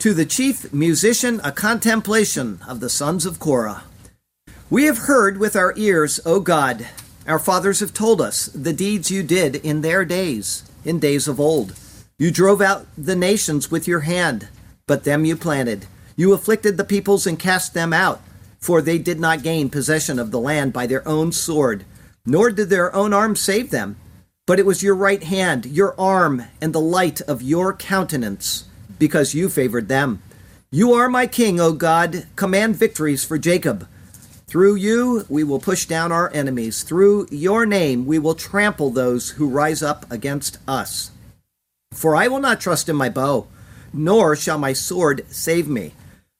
[0.00, 3.84] To the chief musician, a contemplation of the sons of Korah.
[4.68, 6.86] We have heard with our ears, O God.
[7.26, 11.40] Our fathers have told us the deeds you did in their days, in days of
[11.40, 11.74] old.
[12.18, 14.48] You drove out the nations with your hand,
[14.86, 15.86] but them you planted.
[16.16, 18.20] You afflicted the peoples and cast them out,
[18.60, 21.84] for they did not gain possession of the land by their own sword,
[22.26, 23.96] nor did their own arm save them.
[24.46, 28.64] But it was your right hand, your arm, and the light of your countenance,
[28.98, 30.22] because you favored them.
[30.70, 32.26] You are my king, O God.
[32.36, 33.86] Command victories for Jacob.
[34.46, 36.82] Through you we will push down our enemies.
[36.82, 41.10] Through your name we will trample those who rise up against us.
[41.92, 43.46] For I will not trust in my bow,
[43.92, 45.94] nor shall my sword save me.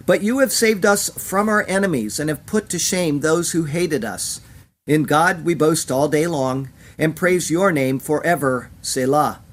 [0.07, 3.65] But you have saved us from our enemies and have put to shame those who
[3.65, 4.41] hated us.
[4.87, 9.44] In God we boast all day long and praise your name forever, Selah.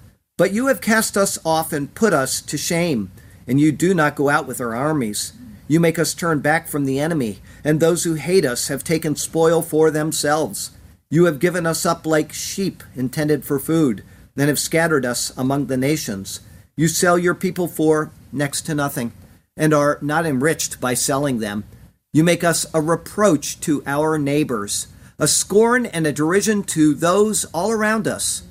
[0.41, 3.11] But you have cast us off and put us to shame,
[3.45, 5.33] and you do not go out with our armies.
[5.67, 9.15] You make us turn back from the enemy, and those who hate us have taken
[9.15, 10.71] spoil for themselves.
[11.11, 14.03] You have given us up like sheep intended for food,
[14.35, 16.39] and have scattered us among the nations.
[16.75, 19.11] You sell your people for next to nothing,
[19.55, 21.65] and are not enriched by selling them.
[22.13, 24.87] You make us a reproach to our neighbors
[25.19, 28.41] a scorn and a derision to those all around us.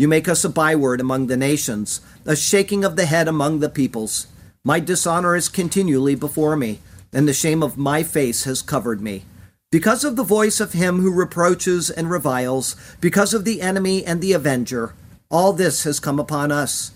[0.00, 3.68] You make us a byword among the nations, a shaking of the head among the
[3.68, 4.28] peoples.
[4.64, 6.80] My dishonor is continually before me,
[7.12, 9.26] and the shame of my face has covered me.
[9.70, 14.22] Because of the voice of him who reproaches and reviles, because of the enemy and
[14.22, 14.94] the avenger,
[15.30, 16.92] all this has come upon us.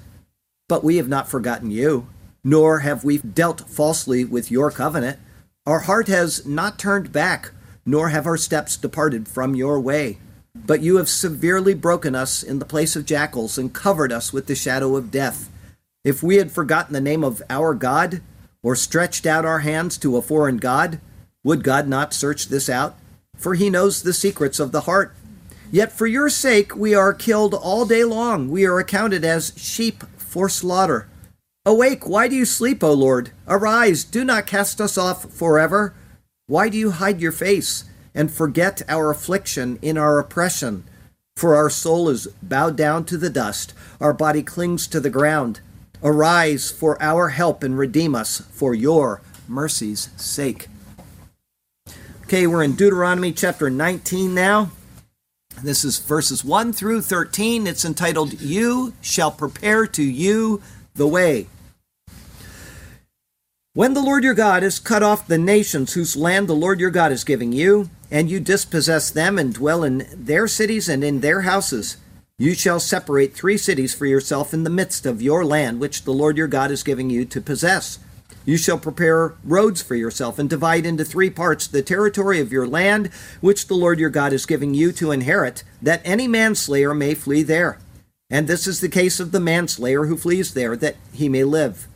[0.66, 2.06] But we have not forgotten you,
[2.42, 5.18] nor have we dealt falsely with your covenant.
[5.66, 7.50] Our heart has not turned back
[7.86, 10.18] nor have our steps departed from your way.
[10.54, 14.46] But you have severely broken us in the place of jackals and covered us with
[14.46, 15.50] the shadow of death.
[16.04, 18.20] If we had forgotten the name of our God,
[18.64, 20.98] or stretched out our hands to a foreign God,
[21.44, 22.96] would God not search this out?
[23.36, 25.14] For he knows the secrets of the heart.
[25.70, 28.48] Yet for your sake we are killed all day long.
[28.48, 31.08] We are accounted as sheep for slaughter.
[31.66, 33.32] Awake, why do you sleep, O Lord?
[33.46, 35.94] Arise, do not cast us off forever.
[36.46, 37.84] Why do you hide your face
[38.14, 40.84] and forget our affliction in our oppression?
[41.36, 45.60] For our soul is bowed down to the dust, our body clings to the ground.
[46.02, 50.68] Arise for our help and redeem us for your mercy's sake.
[52.24, 54.70] Okay, we're in Deuteronomy chapter 19 now.
[55.62, 57.66] This is verses 1 through 13.
[57.66, 60.62] It's entitled, You Shall Prepare to You
[60.94, 61.46] the Way.
[63.72, 66.90] When the Lord your God has cut off the nations whose land the Lord your
[66.90, 71.18] God is giving you, and you dispossess them and dwell in their cities and in
[71.18, 71.96] their houses,
[72.38, 76.12] you shall separate three cities for yourself in the midst of your land which the
[76.12, 77.98] Lord your God is giving you to possess.
[78.46, 82.68] You shall prepare roads for yourself and divide into three parts the territory of your
[82.68, 83.10] land
[83.40, 87.42] which the Lord your God is giving you to inherit, that any manslayer may flee
[87.42, 87.80] there.
[88.30, 91.88] And this is the case of the manslayer who flees there, that he may live.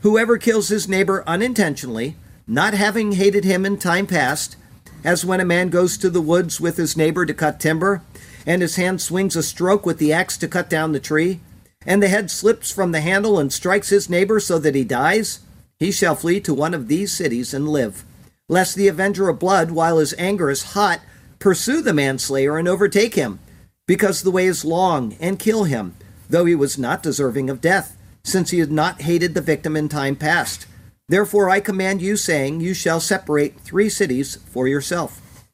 [0.00, 4.56] Whoever kills his neighbor unintentionally, not having hated him in time past,
[5.04, 8.02] as when a man goes to the woods with his neighbor to cut timber,
[8.46, 11.40] and his hand swings a stroke with the axe to cut down the tree,
[11.86, 15.40] and the head slips from the handle and strikes his neighbor so that he dies,
[15.78, 18.04] he shall flee to one of these cities and live.
[18.48, 21.00] Lest the avenger of blood, while his anger is hot,
[21.38, 23.38] pursue the manslayer and overtake him,
[23.86, 25.94] because the way is long, and kill him,
[26.28, 29.88] though he was not deserving of death since he had not hated the victim in
[29.88, 30.66] time past.
[31.10, 35.44] Therefore I command you, saying, You shall separate three cities for yourself.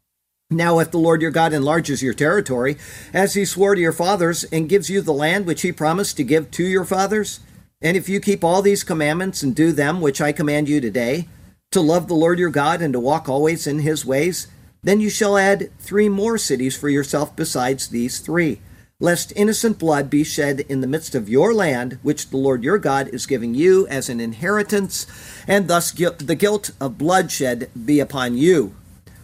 [0.51, 2.77] Now, if the Lord your God enlarges your territory,
[3.15, 6.25] as he swore to your fathers, and gives you the land which he promised to
[6.25, 7.41] give to your fathers,
[7.81, 11.27] and if you keep all these commandments and do them which I command you today,
[11.71, 14.49] to love the Lord your God and to walk always in his ways,
[14.83, 18.61] then you shall add three more cities for yourself besides these three
[18.99, 22.79] lest innocent blood be shed in the midst of your land, which the Lord your
[22.79, 25.07] God is giving you as an inheritance,
[25.47, 28.75] and thus the guilt of bloodshed be upon you.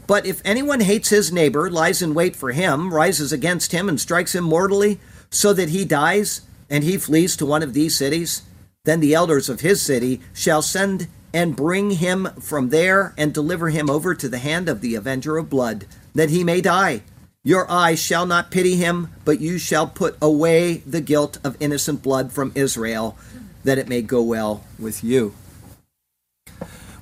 [0.06, 3.98] But if anyone hates his neighbor, lies in wait for him, rises against him, and
[3.98, 8.42] strikes him mortally, so that he dies, and he flees to one of these cities,
[8.84, 13.70] then the elders of his city shall send and bring him from there and deliver
[13.70, 17.02] him over to the hand of the avenger of blood, that he may die.
[17.44, 22.00] Your eyes shall not pity him, but you shall put away the guilt of innocent
[22.00, 23.18] blood from Israel,
[23.64, 25.34] that it may go well with you.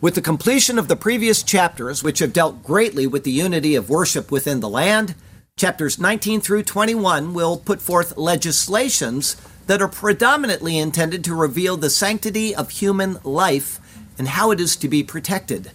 [0.00, 3.90] With the completion of the previous chapters, which have dealt greatly with the unity of
[3.90, 5.14] worship within the land,
[5.58, 9.36] chapters 19 through 21 will put forth legislations
[9.66, 13.78] that are predominantly intended to reveal the sanctity of human life
[14.16, 15.70] and how it is to be protected.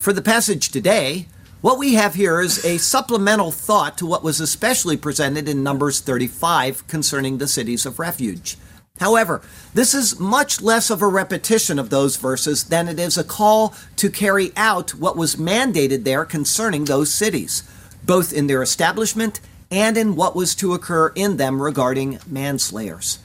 [0.00, 1.28] For the passage today,
[1.60, 6.00] what we have here is a supplemental thought to what was especially presented in Numbers
[6.00, 8.56] 35 concerning the cities of refuge.
[9.00, 9.42] However,
[9.74, 13.74] this is much less of a repetition of those verses than it is a call
[13.96, 17.68] to carry out what was mandated there concerning those cities,
[18.04, 19.40] both in their establishment
[19.70, 23.18] and in what was to occur in them regarding manslayers.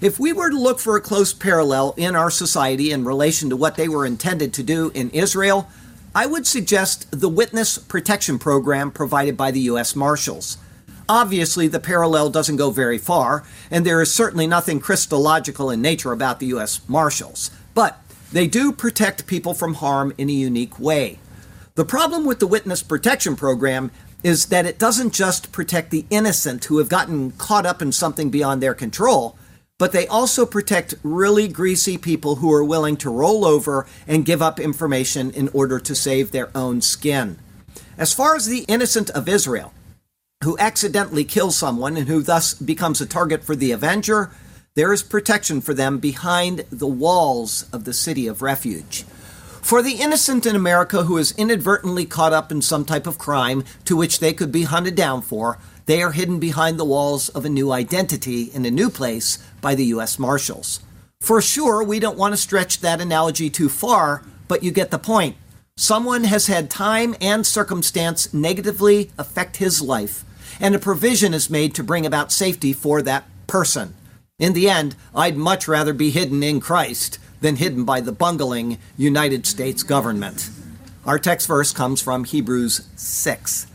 [0.00, 3.56] If we were to look for a close parallel in our society in relation to
[3.56, 5.68] what they were intended to do in Israel,
[6.16, 9.96] I would suggest the Witness Protection Program provided by the U.S.
[9.96, 10.58] Marshals.
[11.08, 16.12] Obviously, the parallel doesn't go very far, and there is certainly nothing Christological in nature
[16.12, 16.80] about the U.S.
[16.86, 18.00] Marshals, but
[18.30, 21.18] they do protect people from harm in a unique way.
[21.74, 23.90] The problem with the Witness Protection Program
[24.22, 28.30] is that it doesn't just protect the innocent who have gotten caught up in something
[28.30, 29.36] beyond their control
[29.78, 34.40] but they also protect really greasy people who are willing to roll over and give
[34.40, 37.38] up information in order to save their own skin.
[37.98, 39.72] As far as the innocent of Israel,
[40.44, 44.30] who accidentally kills someone and who thus becomes a target for the avenger,
[44.74, 49.04] there is protection for them behind the walls of the city of refuge.
[49.62, 53.64] For the innocent in America who is inadvertently caught up in some type of crime
[53.86, 57.44] to which they could be hunted down for, they are hidden behind the walls of
[57.44, 60.18] a new identity in a new place by the U.S.
[60.18, 60.80] Marshals.
[61.20, 64.98] For sure, we don't want to stretch that analogy too far, but you get the
[64.98, 65.36] point.
[65.76, 70.24] Someone has had time and circumstance negatively affect his life,
[70.60, 73.94] and a provision is made to bring about safety for that person.
[74.38, 78.78] In the end, I'd much rather be hidden in Christ than hidden by the bungling
[78.96, 80.48] United States government.
[81.04, 83.66] Our text verse comes from Hebrews 6.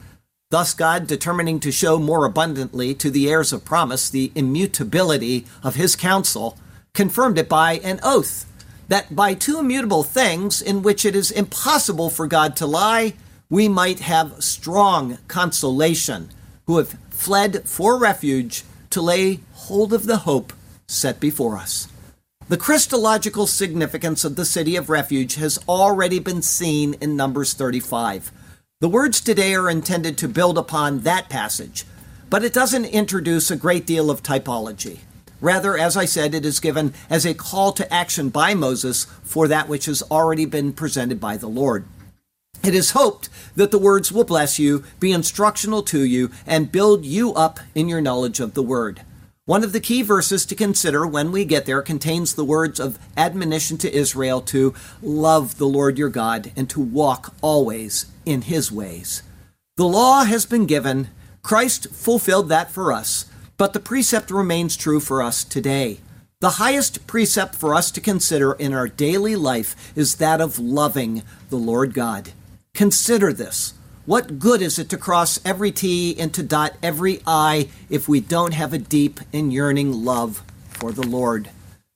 [0.52, 5.76] Thus, God, determining to show more abundantly to the heirs of promise the immutability of
[5.76, 6.58] his counsel,
[6.96, 8.48] confirmed it by an oath,
[8.88, 13.14] that by two immutable things in which it is impossible for God to lie,
[13.48, 16.32] we might have strong consolation,
[16.66, 20.52] who have fled for refuge to lay hold of the hope
[20.88, 21.88] set before us.
[22.48, 28.32] The Christological significance of the city of refuge has already been seen in Numbers 35.
[28.82, 31.84] The words today are intended to build upon that passage,
[32.30, 35.00] but it doesn't introduce a great deal of typology.
[35.42, 39.50] Rather, as I said, it is given as a call to action by Moses for
[39.50, 41.88] that which has already been presented by the Lord.
[42.64, 43.28] It is hoped
[43.58, 47.90] that the words will bless you, be instructional to you, and build you up in
[47.90, 49.02] your knowledge of the Word.
[49.44, 52.98] One of the key verses to consider when we get there contains the words of
[53.18, 58.72] admonition to Israel to love the Lord your God and to walk always in his
[58.72, 59.24] ways.
[59.76, 61.08] The law has been given,
[61.42, 63.26] Christ fulfilled that for us,
[63.58, 66.00] but the precept remains true for us today.
[66.42, 71.24] The highest precept for us to consider in our daily life is that of loving
[71.50, 72.32] the Lord God.
[72.74, 73.74] Consider this.
[74.06, 78.20] What good is it to cross every T and to dot every I if we
[78.22, 81.50] don't have a deep and yearning love for the Lord?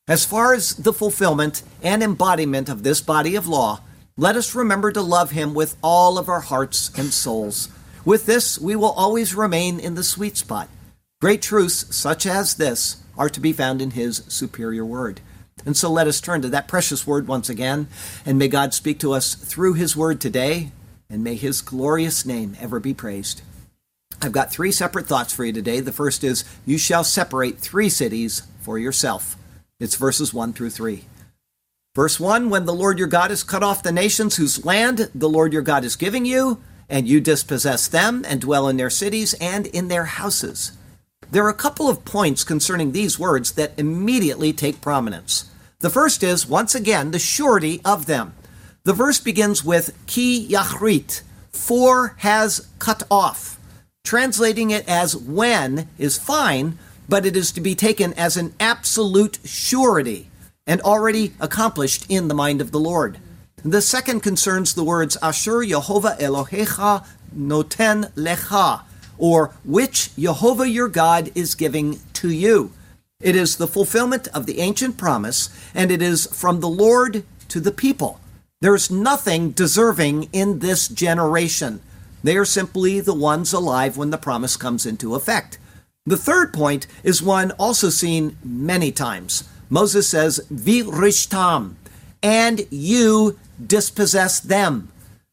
[0.07, 3.81] As far as the fulfillment and embodiment of this body of law,
[4.17, 7.70] let us remember to love Him with all of our hearts and souls.
[8.05, 10.70] With this, we will always remain in the sweet spot.
[11.22, 15.22] Great truths such as this are to be found in His superior word.
[15.65, 17.88] And so let us turn to that precious word once again,
[18.25, 20.72] and may God speak to us through His word today
[21.13, 23.43] and may his glorious name ever be praised.
[24.20, 25.79] I've got three separate thoughts for you today.
[25.79, 29.38] The first is, You shall separate three cities for yourself.
[29.79, 31.05] It's verses 1 through 3.
[31.95, 35.29] Verse 1 When the Lord your God has cut off the nations whose land the
[35.29, 36.59] Lord your God is giving you,
[36.89, 40.75] and you dispossess them and dwell in their cities and in their houses.
[41.29, 45.51] There are a couple of points concerning these words that immediately take prominence.
[45.81, 48.33] The first is, once again, the surety of them.
[48.85, 51.21] The verse begins with ki yachrit,
[51.51, 53.59] for has cut off.
[54.03, 59.38] Translating it as when is fine, but it is to be taken as an absolute
[59.45, 60.31] surety
[60.65, 63.20] and already accomplished in the mind of the Lord.
[63.63, 67.05] The second concerns the words Asher Yehovah Elohecha
[67.36, 68.82] noten lecha,
[69.17, 72.72] or which Jehovah your God is giving to you.
[73.22, 77.60] It is the fulfillment of the ancient promise, and it is from the Lord to
[77.60, 78.20] the people.
[78.60, 81.82] There's nothing deserving in this generation.
[82.24, 85.58] They are simply the ones alive when the promise comes into effect.
[86.05, 89.48] The third point is one also seen many times.
[89.70, 91.75] Moses says, Virishtam,
[92.22, 94.91] and you dispossess them.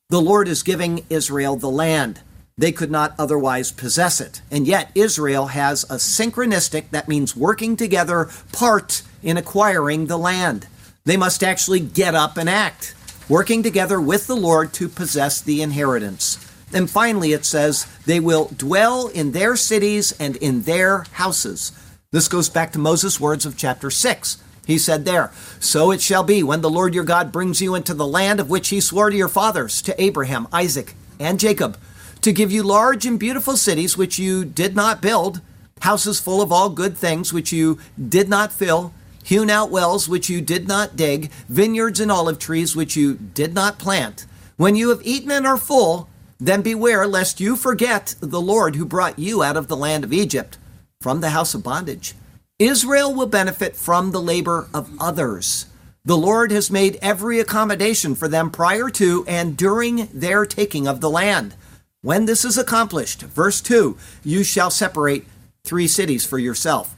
[0.08, 2.20] The Lord is giving Israel the land.
[2.58, 4.42] They could not otherwise possess it.
[4.50, 10.66] And yet, Israel has a synchronistic, that means working together, part in acquiring the land.
[11.04, 12.94] They must actually get up and act,
[13.28, 16.38] working together with the Lord to possess the inheritance.
[16.72, 21.72] And finally, it says, they will dwell in their cities and in their houses.
[22.12, 24.38] This goes back to Moses' words of chapter 6.
[24.66, 27.94] He said there, So it shall be when the Lord your God brings you into
[27.94, 31.78] the land of which he swore to your fathers, to Abraham, Isaac, and Jacob,
[32.22, 35.40] to give you large and beautiful cities which you did not build,
[35.82, 40.28] houses full of all good things which you did not fill, hewn out wells which
[40.28, 44.26] you did not dig, vineyards and olive trees which you did not plant.
[44.56, 46.08] When you have eaten and are full,
[46.40, 50.12] then beware lest you forget the Lord who brought you out of the land of
[50.12, 50.58] Egypt
[51.00, 52.14] from the house of bondage.
[52.58, 55.64] Israel will benefit from the labor of others.
[56.04, 61.00] The Lord has made every accommodation for them prior to and during their taking of
[61.00, 61.54] the land.
[62.02, 65.24] When this is accomplished, verse 2, you shall separate
[65.64, 66.94] three cities for yourself.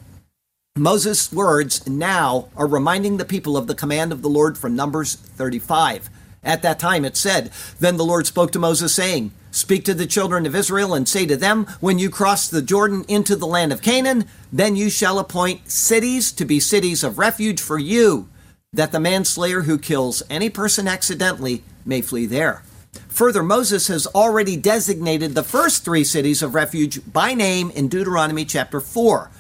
[0.77, 5.15] Moses' words now are reminding the people of the command of the Lord from Numbers
[5.15, 6.11] 35.
[6.45, 10.07] At that time it said, Then the Lord spoke to Moses, saying, Speak to the
[10.07, 13.73] children of Israel and say to them, When you cross the Jordan into the land
[13.73, 18.29] of Canaan, then you shall appoint cities to be cities of refuge for you,
[18.73, 22.63] that the manslayer who kills any person accidentally may flee there.
[23.09, 28.45] Further, Moses has already designated the first three cities of refuge by name in Deuteronomy
[28.45, 29.31] chapter 4.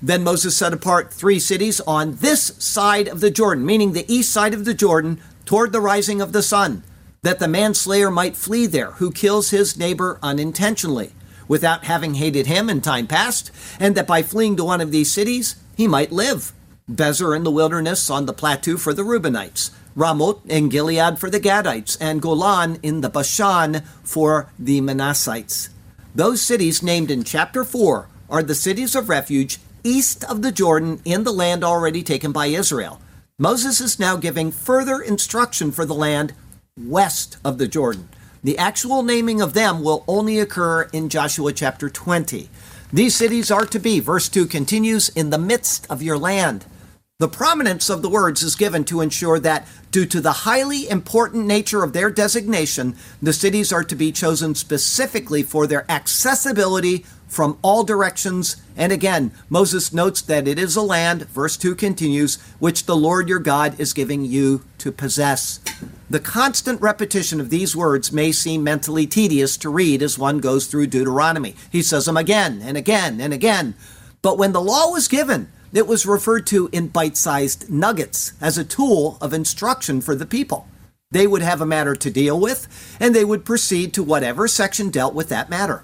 [0.00, 4.32] Then Moses set apart three cities on this side of the Jordan, meaning the east
[4.32, 6.84] side of the Jordan, toward the rising of the sun,
[7.22, 11.10] that the manslayer might flee there, who kills his neighbor unintentionally,
[11.48, 13.50] without having hated him in time past,
[13.80, 16.52] and that by fleeing to one of these cities he might live.
[16.86, 21.40] Bezer in the wilderness on the plateau for the Reubenites, Ramoth in Gilead for the
[21.40, 25.70] Gadites, and Golan in the Bashan for the Manassites.
[26.14, 31.00] Those cities named in chapter 4 are the cities of refuge east of the Jordan
[31.06, 33.00] in the land already taken by Israel.
[33.40, 36.34] Moses is now giving further instruction for the land
[36.76, 38.08] west of the Jordan.
[38.42, 42.50] The actual naming of them will only occur in Joshua chapter 20.
[42.92, 46.66] These cities are to be, verse 2 continues, in the midst of your land.
[47.20, 51.46] The prominence of the words is given to ensure that, due to the highly important
[51.46, 57.58] nature of their designation, the cities are to be chosen specifically for their accessibility from
[57.62, 58.56] all directions.
[58.76, 63.28] And again, Moses notes that it is a land, verse 2 continues, which the Lord
[63.28, 65.60] your God is giving you to possess.
[66.10, 70.66] The constant repetition of these words may seem mentally tedious to read as one goes
[70.66, 71.54] through Deuteronomy.
[71.70, 73.74] He says them again and again and again.
[74.22, 78.56] But when the law was given, it was referred to in bite sized nuggets as
[78.56, 80.66] a tool of instruction for the people.
[81.10, 84.90] They would have a matter to deal with, and they would proceed to whatever section
[84.90, 85.82] dealt with that matter.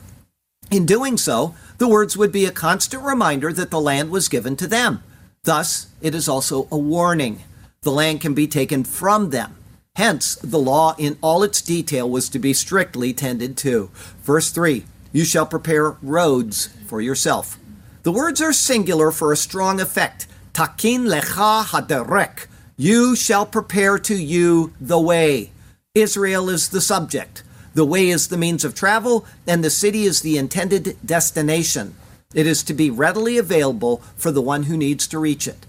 [0.71, 4.57] In doing so, the words would be a constant reminder that the land was given
[4.57, 5.03] to them.
[5.45, 7.43] Thus, it is also a warning.
[7.83, 9.57] The land can be taken from them.
[9.97, 13.91] Hence, the law in all its detail was to be strictly tended to.
[14.23, 17.59] Verse 3 You shall prepare roads for yourself.
[18.03, 20.27] The words are singular for a strong effect.
[20.53, 22.47] Takin lecha haderek.
[22.77, 25.53] You shall prepare to you the way.
[25.95, 27.44] Israel is the subject.
[27.75, 31.97] The way is the means of travel, and the city is the intended destination.
[32.33, 35.67] It is to be readily available for the one who needs to reach it.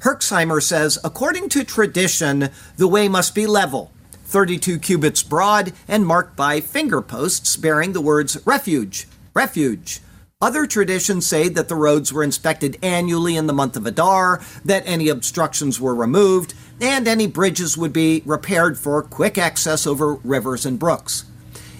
[0.00, 3.92] Herxheimer says, according to tradition, the way must be level,
[4.24, 10.00] 32 cubits broad, and marked by finger posts bearing the words refuge, refuge.
[10.40, 14.82] Other traditions say that the roads were inspected annually in the month of Adar, that
[14.86, 20.66] any obstructions were removed, and any bridges would be repaired for quick access over rivers
[20.66, 21.26] and brooks.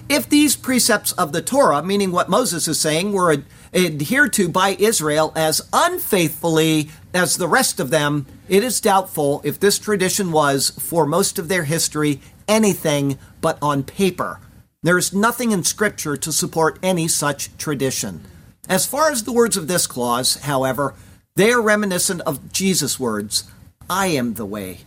[0.09, 4.49] If these precepts of the Torah, meaning what Moses is saying, were ad- adhered to
[4.49, 10.31] by Israel as unfaithfully as the rest of them, it is doubtful if this tradition
[10.31, 14.39] was, for most of their history, anything but on paper.
[14.81, 18.25] There is nothing in Scripture to support any such tradition.
[18.67, 20.93] As far as the words of this clause, however,
[21.35, 23.45] they are reminiscent of Jesus' words
[23.89, 24.79] I am the way.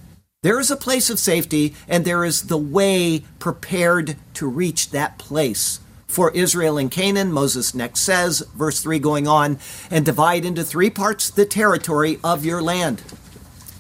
[0.46, 5.18] There is a place of safety, and there is the way prepared to reach that
[5.18, 5.80] place.
[6.06, 9.58] For Israel and Canaan, Moses next says, verse 3 going on,
[9.90, 13.02] and divide into three parts the territory of your land.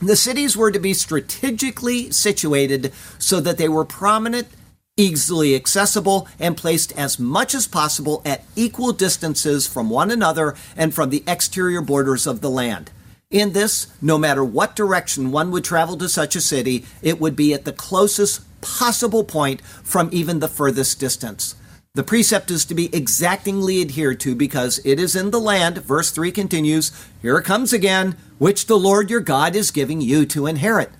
[0.02, 4.48] The cities were to be strategically situated so that they were prominent,
[4.96, 10.92] easily accessible, and placed as much as possible at equal distances from one another and
[10.92, 12.90] from the exterior borders of the land.
[13.30, 17.34] In this, no matter what direction one would travel to such a city, it would
[17.34, 21.56] be at the closest possible point from even the furthest distance.
[21.94, 26.12] The precept is to be exactingly adhered to because it is in the land, verse
[26.12, 30.46] 3 continues, here it comes again, which the Lord your God is giving you to
[30.46, 30.90] inherit.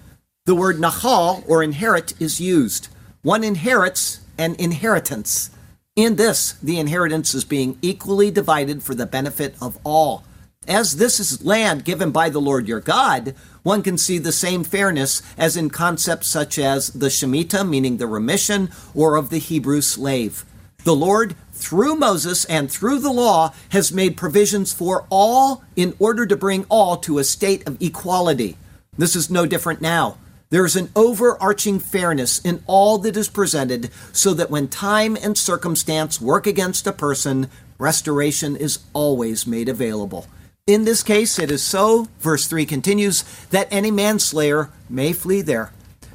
[0.46, 2.88] The word nahal, or inherit, is used.
[3.22, 5.50] One inherits an inheritance.
[5.94, 10.24] In this, the inheritance is being equally divided for the benefit of all.
[10.68, 14.64] As this is land given by the Lord your God, one can see the same
[14.64, 19.80] fairness as in concepts such as the Shemitah, meaning the remission, or of the Hebrew
[19.80, 20.44] slave.
[20.82, 26.26] The Lord, through Moses and through the law, has made provisions for all in order
[26.26, 28.56] to bring all to a state of equality.
[28.98, 30.18] This is no different now.
[30.50, 35.36] There is an overarching fairness in all that is presented, so that when time and
[35.36, 40.26] circumstance work against a person, restoration is always made available.
[40.66, 45.70] In this case, it is so, verse 3 continues, that any manslayer may flee there.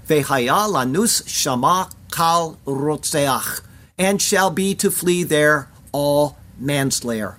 [0.05, 3.61] Vehaya lanus shama kal rotseach
[3.97, 7.37] and shall be to flee there all manslayer.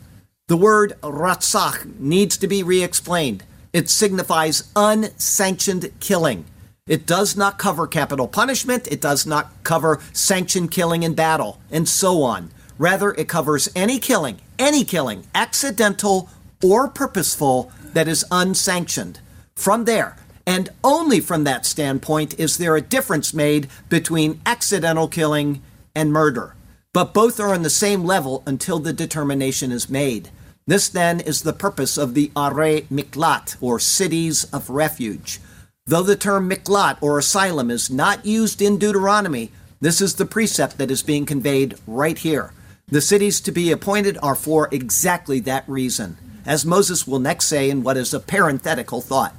[0.48, 3.44] The word ratzach needs to be re explained.
[3.74, 6.46] It signifies unsanctioned killing.
[6.86, 11.86] It does not cover capital punishment, it does not cover sanctioned killing in battle, and
[11.86, 12.52] so on.
[12.78, 16.30] Rather, it covers any killing, any killing, accidental
[16.62, 19.20] or purposeful, that is unsanctioned.
[19.54, 20.16] From there,
[20.46, 25.62] and only from that standpoint, is there a difference made between accidental killing
[25.94, 26.54] and murder.
[26.92, 30.30] But both are on the same level until the determination is made.
[30.66, 35.40] This then is the purpose of the Are Miklat, or cities of refuge.
[35.86, 39.50] Though the term Miklat, or asylum, is not used in Deuteronomy,
[39.80, 42.52] this is the precept that is being conveyed right here.
[42.86, 47.70] The cities to be appointed are for exactly that reason, as Moses will next say
[47.70, 49.34] in what is a parenthetical thought.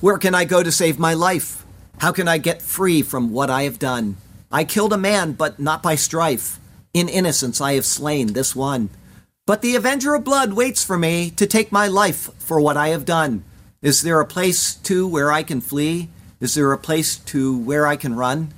[0.00, 1.64] Where can I go to save my life?
[1.98, 4.16] How can I get free from what I have done?
[4.50, 6.58] I killed a man, but not by strife.
[6.92, 8.90] In innocence I have slain this one.
[9.46, 12.88] But the avenger of blood waits for me to take my life for what I
[12.88, 13.44] have done.
[13.82, 16.08] Is there a place, too, where I can flee?
[16.40, 18.52] Is there a place, to where I can run?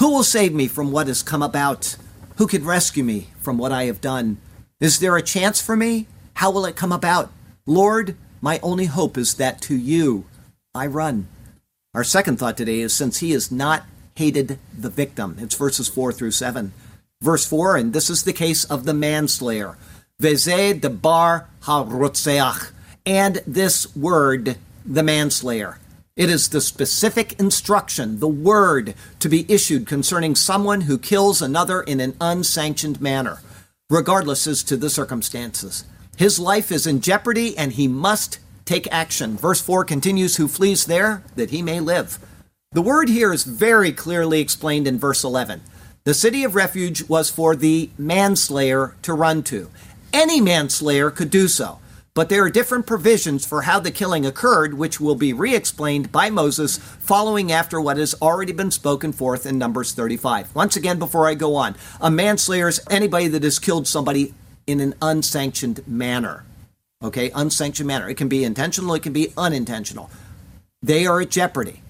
[0.00, 1.96] Who will save me from what has come about?
[2.36, 4.38] Who can rescue me from what I have done?
[4.80, 6.06] Is there a chance for me?
[6.38, 7.32] How will it come about?
[7.66, 10.24] Lord, my only hope is that to you
[10.72, 11.26] I run.
[11.94, 13.82] Our second thought today is since he is not
[14.14, 15.34] hated the victim.
[15.40, 16.72] It's verses 4 through 7.
[17.20, 19.76] Verse 4, and this is the case of the manslayer.
[20.22, 22.58] Veze de bar ha
[23.04, 25.80] And this word, the manslayer.
[26.14, 31.80] It is the specific instruction, the word to be issued concerning someone who kills another
[31.82, 33.40] in an unsanctioned manner,
[33.90, 35.82] regardless as to the circumstances.
[36.18, 39.36] His life is in jeopardy and he must take action.
[39.36, 42.18] Verse 4 continues, Who flees there that he may live.
[42.72, 45.62] The word here is very clearly explained in verse 11.
[46.02, 49.70] The city of refuge was for the manslayer to run to.
[50.12, 51.78] Any manslayer could do so,
[52.14, 56.10] but there are different provisions for how the killing occurred, which will be re explained
[56.10, 60.52] by Moses following after what has already been spoken forth in Numbers 35.
[60.52, 64.34] Once again, before I go on, a manslayer is anybody that has killed somebody
[64.68, 66.44] in an unsanctioned manner.
[67.02, 68.08] Okay, unsanctioned manner.
[68.08, 70.10] It can be intentional, it can be unintentional.
[70.82, 71.82] They are at jeopardy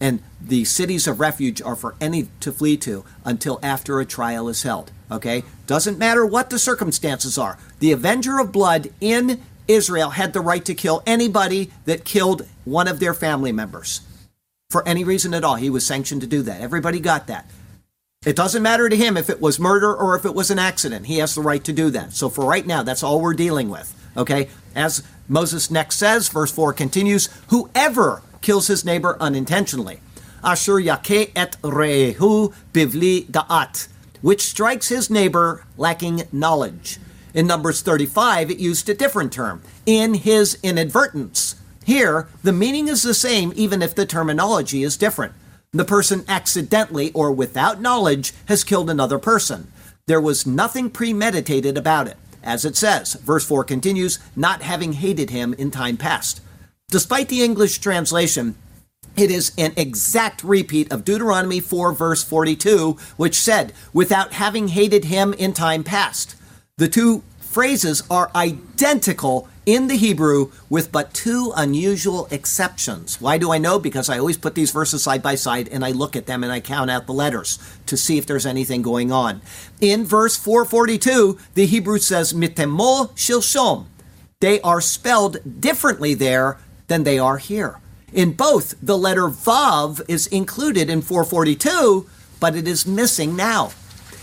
[0.00, 4.48] and the cities of refuge are for any to flee to until after a trial
[4.48, 4.90] is held.
[5.10, 5.44] Okay?
[5.66, 7.58] Doesn't matter what the circumstances are.
[7.78, 12.88] The avenger of blood in Israel had the right to kill anybody that killed one
[12.88, 14.02] of their family members.
[14.70, 16.60] For any reason at all, he was sanctioned to do that.
[16.60, 17.48] Everybody got that.
[18.26, 21.06] It doesn't matter to him if it was murder or if it was an accident.
[21.06, 22.12] He has the right to do that.
[22.12, 23.94] So for right now, that's all we're dealing with.
[24.16, 24.48] Okay?
[24.74, 30.00] As Moses next says, verse 4 continues, whoever kills his neighbor unintentionally.
[30.42, 33.86] Asher yake et rehu bivli da'at,
[34.22, 36.98] which strikes his neighbor lacking knowledge.
[37.32, 41.54] In Numbers 35, it used a different term, in his inadvertence.
[41.84, 45.32] Here, the meaning is the same even if the terminology is different.
[45.76, 49.70] The person accidentally or without knowledge has killed another person.
[50.06, 52.16] There was nothing premeditated about it.
[52.42, 56.40] As it says, verse 4 continues, not having hated him in time past.
[56.88, 58.54] Despite the English translation,
[59.18, 65.04] it is an exact repeat of Deuteronomy 4, verse 42, which said, without having hated
[65.04, 66.36] him in time past.
[66.78, 67.22] The two
[67.56, 73.18] phrases are identical in the Hebrew with but two unusual exceptions.
[73.18, 73.78] Why do I know?
[73.78, 76.52] Because I always put these verses side by side and I look at them and
[76.52, 79.40] I count out the letters to see if there's anything going on.
[79.80, 83.86] In verse 442, the Hebrew says mitemo shilshom.
[84.40, 87.80] They are spelled differently there than they are here.
[88.12, 92.06] In both, the letter Vav is included in 442,
[92.38, 93.70] but it is missing now.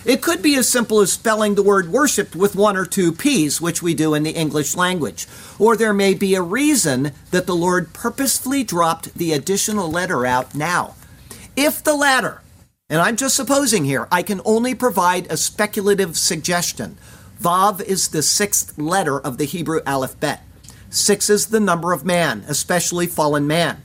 [0.06, 3.62] It could be as simple as spelling the word worshiped with one or two P's,
[3.62, 5.28] which we do in the English language.
[5.58, 10.54] Or there may be a reason that the Lord purposefully dropped the additional letter out
[10.54, 10.96] now.
[11.56, 12.42] If the latter,
[12.90, 16.98] and I'm just supposing here, I can only provide a speculative suggestion.
[17.42, 20.44] Vav is the sixth letter of the Hebrew alphabet.
[20.90, 23.83] Six is the number of man, especially fallen man.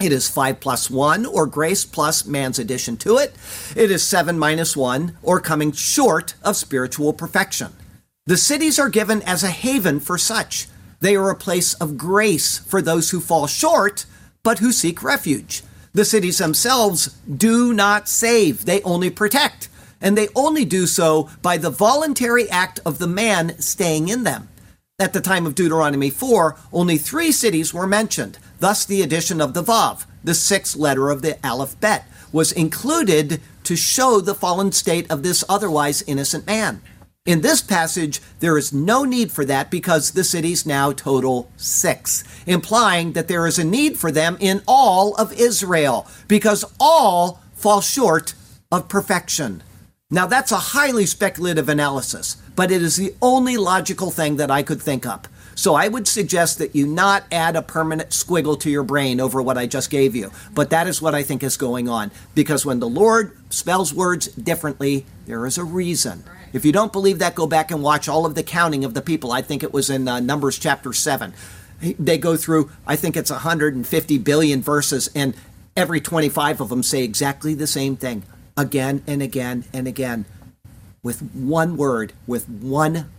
[0.00, 3.34] It is 5 plus 1, or grace plus man's addition to it.
[3.76, 7.72] It is 7 minus 1, or coming short of spiritual perfection.
[8.26, 10.66] The cities are given as a haven for such.
[11.00, 14.06] They are a place of grace for those who fall short,
[14.42, 15.62] but who seek refuge.
[15.92, 19.68] The cities themselves do not save, they only protect.
[20.00, 24.48] And they only do so by the voluntary act of the man staying in them.
[24.98, 29.52] At the time of Deuteronomy 4, only three cities were mentioned Thus, the addition of
[29.52, 34.72] the Vav, the sixth letter of the Aleph Bet, was included to show the fallen
[34.72, 36.80] state of this otherwise innocent man.
[37.26, 42.24] In this passage, there is no need for that because the cities now total six,
[42.46, 47.82] implying that there is a need for them in all of Israel because all fall
[47.82, 48.32] short
[48.72, 49.62] of perfection.
[50.10, 54.62] Now, that's a highly speculative analysis, but it is the only logical thing that I
[54.62, 55.28] could think of.
[55.54, 59.40] So I would suggest that you not add a permanent squiggle to your brain over
[59.40, 60.30] what I just gave you.
[60.52, 62.10] But that is what I think is going on.
[62.34, 66.24] Because when the Lord spells words differently, there is a reason.
[66.52, 69.02] If you don't believe that, go back and watch all of the counting of the
[69.02, 69.32] people.
[69.32, 71.32] I think it was in uh, Numbers chapter 7.
[71.80, 75.34] They go through, I think it's 150 billion verses, and
[75.76, 78.22] every 25 of them say exactly the same thing
[78.56, 80.24] again and again and again
[81.02, 83.10] with one word, with one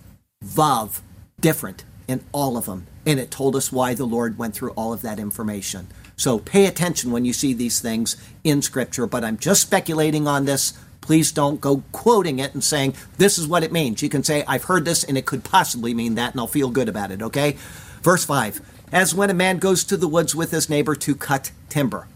[0.43, 1.01] vav
[1.41, 2.87] different in all of them.
[3.05, 5.87] And it told us why the Lord went through all of that information.
[6.17, 9.07] So pay attention when you see these things in Scripture.
[9.07, 10.73] But I'm just speculating on this.
[11.01, 14.01] Please don't go quoting it and saying, this is what it means.
[14.01, 16.71] You can say, I've heard this and it could possibly mean that, and I'll feel
[16.71, 17.57] good about it, okay?
[18.01, 21.51] Verse 5 As when a man goes to the woods with his neighbor to cut
[21.69, 22.07] timber.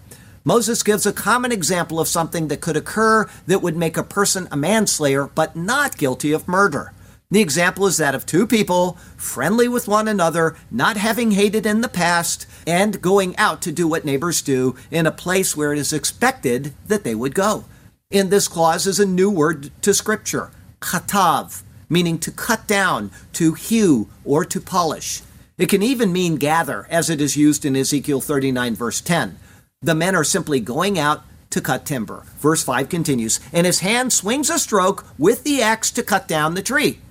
[0.44, 4.48] Moses gives a common example of something that could occur that would make a person
[4.52, 6.94] a manslayer, but not guilty of murder.
[7.32, 11.82] The example is that of two people, friendly with one another, not having hated in
[11.82, 15.78] the past, and going out to do what neighbors do in a place where it
[15.78, 17.66] is expected that they would go.
[18.10, 20.50] In this clause is a new word to Scripture,
[20.82, 25.22] chatav, meaning to cut down, to hew, or to polish.
[25.60, 29.38] It can even mean gather, as it is used in Ezekiel 39, verse 10.
[29.84, 32.24] The men are simply going out to cut timber.
[32.40, 36.56] Verse 5 continues, and his hand swings a stroke with the axe to cut down
[36.56, 37.02] the tree.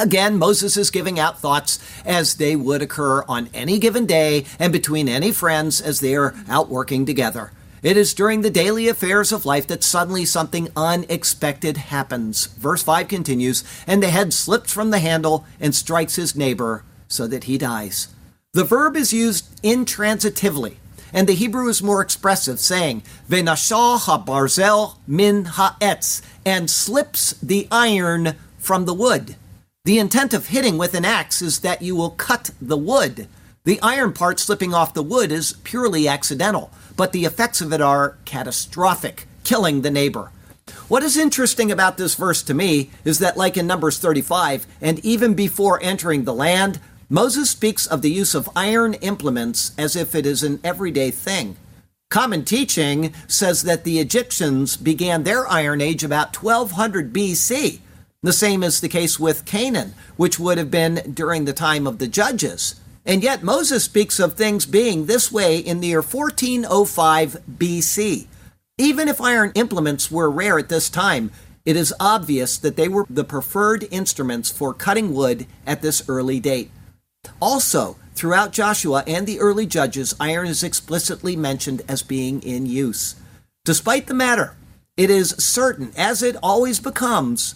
[0.00, 4.72] Again, Moses is giving out thoughts as they would occur on any given day and
[4.72, 7.52] between any friends as they are out working together.
[7.82, 12.46] It is during the daily affairs of life that suddenly something unexpected happens.
[12.46, 17.26] Verse 5 continues, and the head slips from the handle and strikes his neighbor so
[17.26, 18.08] that he dies.
[18.54, 20.76] The verb is used intransitively,
[21.12, 28.36] and the Hebrew is more expressive, saying, Venashah ha-barzel min ha'etz, and slips the iron
[28.58, 29.36] from the wood.
[29.86, 33.28] The intent of hitting with an axe is that you will cut the wood.
[33.64, 37.80] The iron part slipping off the wood is purely accidental, but the effects of it
[37.80, 40.32] are catastrophic, killing the neighbor.
[40.88, 44.98] What is interesting about this verse to me is that, like in Numbers 35, and
[44.98, 50.14] even before entering the land, Moses speaks of the use of iron implements as if
[50.14, 51.56] it is an everyday thing.
[52.10, 57.80] Common teaching says that the Egyptians began their Iron Age about 1200 BC.
[58.22, 61.98] The same is the case with Canaan, which would have been during the time of
[61.98, 62.74] the judges.
[63.06, 68.26] And yet Moses speaks of things being this way in the year 1405 BC.
[68.76, 71.30] Even if iron implements were rare at this time,
[71.64, 76.40] it is obvious that they were the preferred instruments for cutting wood at this early
[76.40, 76.70] date.
[77.40, 83.14] Also, throughout Joshua and the early judges, iron is explicitly mentioned as being in use.
[83.64, 84.56] Despite the matter,
[84.98, 87.54] it is certain, as it always becomes,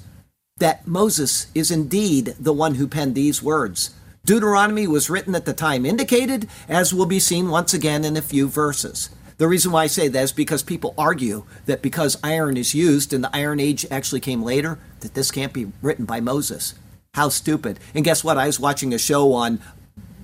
[0.59, 3.91] that Moses is indeed the one who penned these words.
[4.25, 8.23] Deuteronomy was written at the time indicated, as will be seen once again in a
[8.23, 9.11] few verses.
[9.37, 13.13] The reason why I say that is because people argue that because iron is used
[13.13, 16.75] and the Iron Age actually came later, that this can't be written by Moses.
[17.15, 17.81] How stupid.
[17.93, 18.39] And guess what?
[18.39, 19.61] I was watching a show on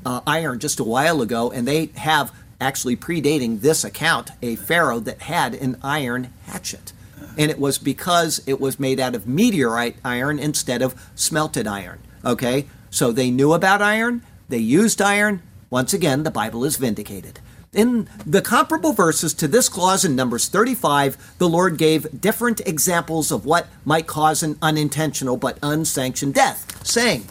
[0.06, 5.00] uh, iron just a while ago, and they have actually predating this account a pharaoh
[5.00, 6.92] that had an iron hatchet.
[7.36, 12.00] And it was because it was made out of meteorite iron instead of smelted iron.
[12.24, 12.66] Okay?
[12.90, 15.42] So they knew about iron, they used iron.
[15.70, 17.38] Once again, the Bible is vindicated.
[17.72, 23.30] In the comparable verses to this clause in Numbers 35, the Lord gave different examples
[23.30, 27.26] of what might cause an unintentional but unsanctioned death, saying,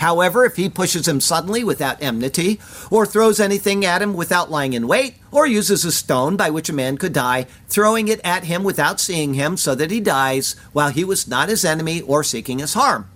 [0.00, 2.58] However, if he pushes him suddenly without enmity,
[2.90, 6.70] or throws anything at him without lying in wait, or uses a stone by which
[6.70, 10.56] a man could die, throwing it at him without seeing him, so that he dies,
[10.72, 13.10] while he was not his enemy or seeking his harm.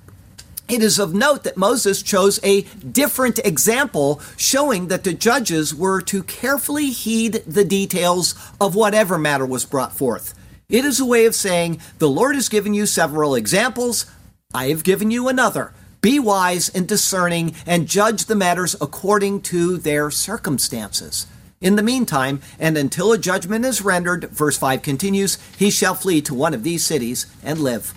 [0.69, 6.03] It is of note that Moses chose a different example, showing that the judges were
[6.03, 10.35] to carefully heed the details of whatever matter was brought forth.
[10.69, 14.05] It is a way of saying, The Lord has given you several examples,
[14.53, 15.73] I have given you another.
[16.05, 21.27] Be wise and discerning and judge the matters according to their circumstances.
[21.63, 26.21] In the meantime, and until a judgment is rendered, verse 5 continues, he shall flee
[26.21, 27.95] to one of these cities and live.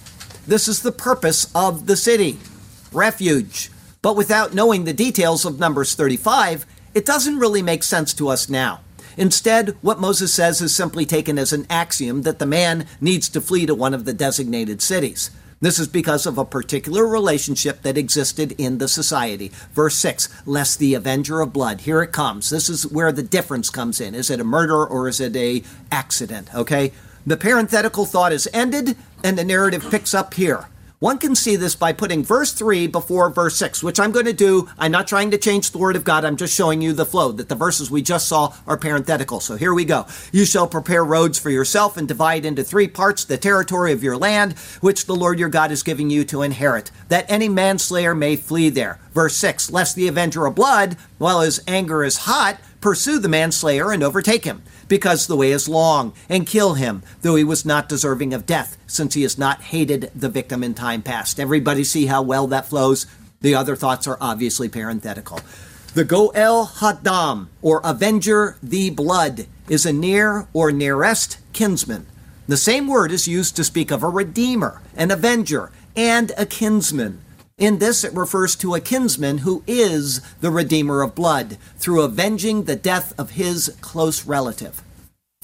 [0.48, 2.38] This is the purpose of the city
[2.93, 3.72] refuge.
[4.02, 8.48] But without knowing the details of Numbers 35, it doesn't really make sense to us
[8.48, 8.80] now.
[9.17, 13.41] Instead, what Moses says is simply taken as an axiom that the man needs to
[13.41, 15.30] flee to one of the designated cities.
[15.60, 19.52] This is because of a particular relationship that existed in the society.
[19.74, 21.82] Verse 6, lest the avenger of blood.
[21.82, 22.52] Here it comes.
[22.52, 24.13] This is where the difference comes in.
[24.13, 26.54] Is it a murder or is it a accident?
[26.54, 26.91] Okay?
[27.26, 30.67] The parenthetical thought is ended and the narrative picks up here.
[30.99, 34.33] One can see this by putting verse 3 before verse 6, which I'm going to
[34.33, 34.67] do.
[34.79, 36.25] I'm not trying to change the word of God.
[36.25, 39.39] I'm just showing you the flow, that the verses we just saw are parenthetical.
[39.39, 40.07] So here we go.
[40.31, 44.17] You shall prepare roads for yourself and divide into three parts the territory of your
[44.17, 48.36] land, which the Lord your God is giving you to inherit, that any manslayer may
[48.36, 48.99] flee there.
[49.13, 53.91] Verse 6 Lest the avenger of blood, while his anger is hot, pursue the manslayer
[53.91, 57.89] and overtake him because the way is long, and kill him, though he was not
[57.89, 61.39] deserving of death, since he has not hated the victim in time past.
[61.39, 63.06] Everybody see how well that flows?
[63.41, 65.39] The other thoughts are obviously parenthetical.
[65.93, 72.06] The Goel Hadam, or Avenger the Blood, is a near or nearest kinsman.
[72.47, 77.21] The same word is used to speak of a redeemer, an avenger, and a kinsman.
[77.58, 82.63] In this, it refers to a kinsman who is the redeemer of blood through avenging
[82.63, 84.84] the death of his close relative.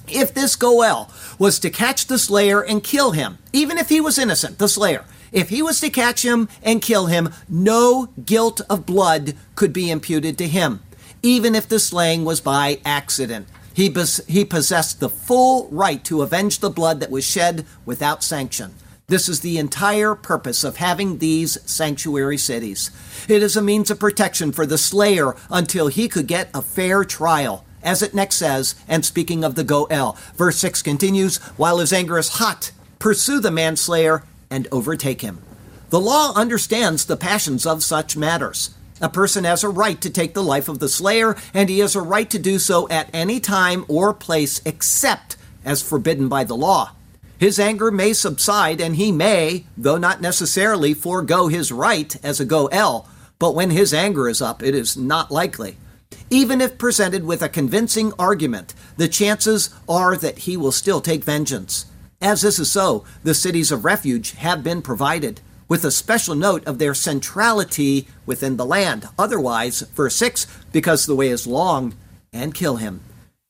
[0.07, 4.19] If this Goel was to catch the slayer and kill him, even if he was
[4.19, 8.85] innocent, the slayer, if he was to catch him and kill him, no guilt of
[8.85, 10.81] blood could be imputed to him,
[11.23, 13.47] even if the slaying was by accident.
[13.73, 18.23] He, bes- he possessed the full right to avenge the blood that was shed without
[18.23, 18.75] sanction.
[19.07, 22.89] This is the entire purpose of having these sanctuary cities.
[23.27, 27.03] It is a means of protection for the slayer until he could get a fair
[27.03, 27.65] trial.
[27.83, 32.17] As it next says, and speaking of the Goel, verse 6 continues, while his anger
[32.17, 35.41] is hot, pursue the manslayer and overtake him.
[35.89, 38.73] The law understands the passions of such matters.
[39.01, 41.93] A person has a right to take the life of the slayer, and he has
[41.93, 45.35] a right to do so at any time or place except
[45.65, 46.93] as forbidden by the law.
[47.43, 52.45] His anger may subside, and he may, though not necessarily, forego his right as a
[52.45, 53.05] Goel,
[53.37, 55.75] but when his anger is up, it is not likely.
[56.29, 61.25] Even if presented with a convincing argument, the chances are that he will still take
[61.25, 61.87] vengeance.
[62.21, 66.65] As this is so, the cities of refuge have been provided, with a special note
[66.65, 69.09] of their centrality within the land.
[69.19, 71.93] Otherwise, verse 6, because the way is long,
[72.31, 73.01] and kill him.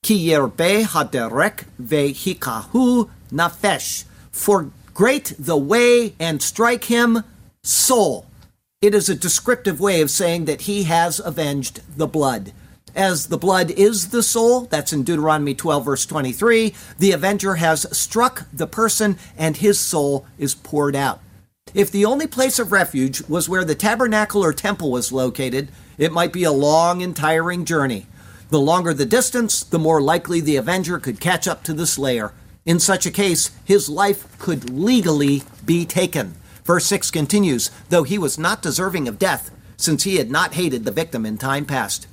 [0.02, 7.24] Ki yerbe haderek vehikahu nafesh, for great the way and strike him
[7.64, 8.28] soul.
[8.82, 12.52] It is a descriptive way of saying that he has avenged the blood.
[12.96, 17.88] As the blood is the soul, that's in Deuteronomy 12, verse 23, the avenger has
[17.98, 21.20] struck the person and his soul is poured out.
[21.74, 26.12] If the only place of refuge was where the tabernacle or temple was located, it
[26.12, 28.06] might be a long and tiring journey.
[28.50, 32.34] The longer the distance, the more likely the avenger could catch up to the slayer.
[32.66, 36.36] In such a case, his life could legally be taken.
[36.64, 40.86] Verse 6 continues, though he was not deserving of death, since he had not hated
[40.86, 42.08] the victim in time past.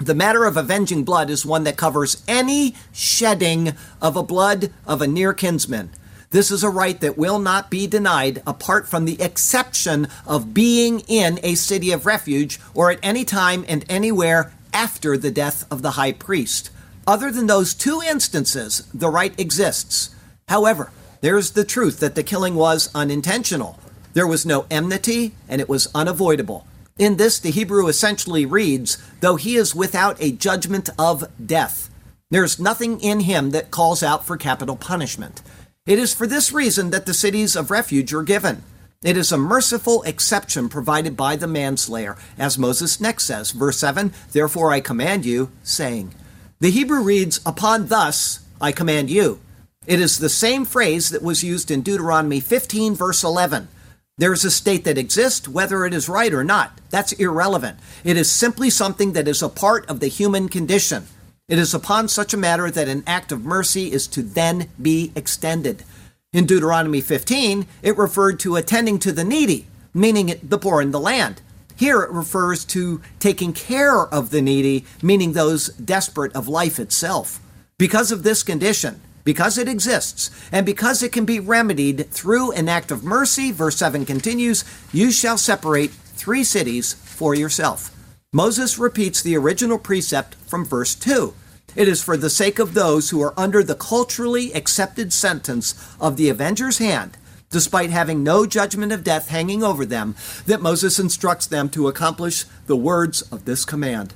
[0.00, 5.00] The matter of avenging blood is one that covers any shedding of a blood of
[5.00, 5.90] a near kinsman.
[6.30, 11.00] This is a right that will not be denied apart from the exception of being
[11.00, 15.82] in a city of refuge or at any time and anywhere after the death of
[15.82, 16.70] the high priest.
[17.08, 20.10] Other than those two instances, the right exists.
[20.46, 20.92] However,
[21.22, 23.78] there's the truth that the killing was unintentional.
[24.12, 26.66] There was no enmity, and it was unavoidable.
[26.98, 31.88] In this, the Hebrew essentially reads, though he is without a judgment of death.
[32.30, 35.40] There's nothing in him that calls out for capital punishment.
[35.86, 38.64] It is for this reason that the cities of refuge are given.
[39.02, 44.12] It is a merciful exception provided by the manslayer, as Moses next says, verse 7
[44.32, 46.14] Therefore I command you, saying.
[46.60, 49.40] The Hebrew reads, Upon thus I command you.
[49.86, 53.68] It is the same phrase that was used in Deuteronomy 15, verse 11.
[54.16, 56.80] There is a state that exists, whether it is right or not.
[56.90, 57.78] That's irrelevant.
[58.02, 61.06] It is simply something that is a part of the human condition.
[61.48, 65.12] It is upon such a matter that an act of mercy is to then be
[65.14, 65.84] extended.
[66.32, 71.00] In Deuteronomy 15, it referred to attending to the needy, meaning the poor in the
[71.00, 71.40] land.
[71.78, 77.38] Here it refers to taking care of the needy, meaning those desperate of life itself.
[77.78, 82.68] Because of this condition, because it exists, and because it can be remedied through an
[82.68, 87.94] act of mercy, verse 7 continues, you shall separate three cities for yourself.
[88.32, 91.32] Moses repeats the original precept from verse 2.
[91.76, 96.16] It is for the sake of those who are under the culturally accepted sentence of
[96.16, 97.16] the avenger's hand,
[97.50, 100.14] despite having no judgment of death hanging over them,
[100.46, 104.14] that Moses instructs them to accomplish the words of this command.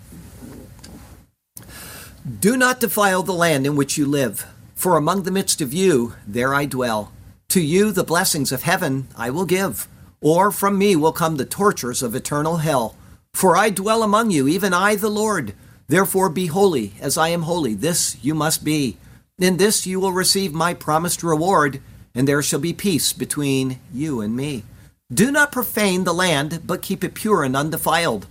[2.41, 6.15] Do not defile the land in which you live, for among the midst of you
[6.27, 7.13] there I dwell.
[7.49, 9.89] To you the blessings of heaven I will give,
[10.21, 12.97] or from me will come the tortures of eternal hell.
[13.35, 15.55] For I dwell among you, even I the Lord
[15.93, 17.75] Therefore be holy, as I am holy.
[17.75, 18.97] This you must be.
[19.39, 21.83] In this you will receive my promised reward,
[22.15, 24.65] and there shall be peace between you and me.
[25.13, 28.27] Do not profane the land, but keep it pure and undefiled.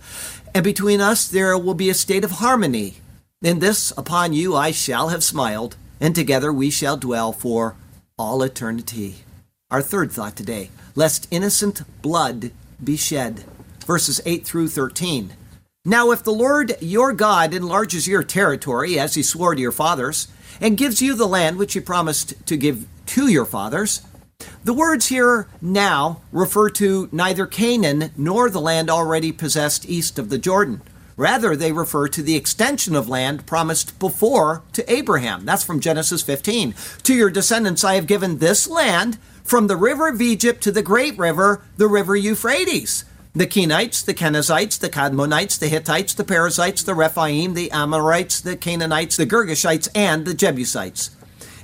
[0.54, 2.96] And between us there will be a state of harmony.
[3.42, 7.76] In this upon you I shall have smiled, and together we shall dwell for
[8.18, 9.16] all eternity.
[9.70, 12.50] Our third thought today lest innocent blood
[12.82, 13.44] be shed.
[13.86, 15.32] Verses 8 through 13.
[15.84, 20.28] Now, if the Lord your God enlarges your territory, as he swore to your fathers,
[20.60, 24.02] and gives you the land which he promised to give to your fathers,
[24.64, 30.28] the words here now refer to neither Canaan nor the land already possessed east of
[30.28, 30.82] the Jordan.
[31.16, 35.44] Rather, they refer to the extension of land promised before to Abraham.
[35.44, 36.74] That's from Genesis 15.
[37.02, 40.82] To your descendants I have given this land from the river of Egypt to the
[40.82, 46.82] great river, the river Euphrates the Kenites, the Kenizzites, the Kadmonites, the Hittites, the Perizzites,
[46.82, 51.10] the Rephaim, the Amorites, the Canaanites, the Girgashites, and the Jebusites.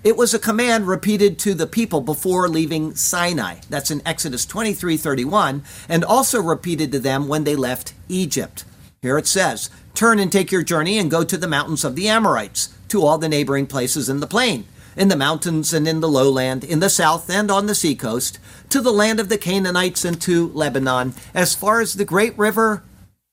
[0.05, 3.57] It was a command repeated to the people before leaving Sinai.
[3.69, 8.65] That's in Exodus 23:31, and also repeated to them when they left Egypt.
[9.03, 12.09] Here it says, "Turn and take your journey and go to the mountains of the
[12.09, 14.65] Amorites, to all the neighboring places in the plain."
[14.97, 18.81] in the mountains and in the lowland, in the south and on the seacoast, to
[18.81, 22.83] the land of the Canaanites and to Lebanon, as far as the great river,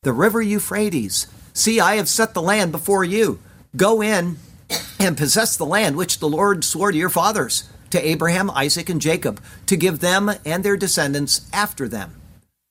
[0.04, 1.25] the river Euphrates.
[1.54, 3.39] See, I have set the land before you.
[3.75, 4.38] Go in
[5.05, 8.99] and possess the land which the Lord swore to your fathers, to Abraham, Isaac, and
[8.99, 12.19] Jacob, to give them and their descendants after them.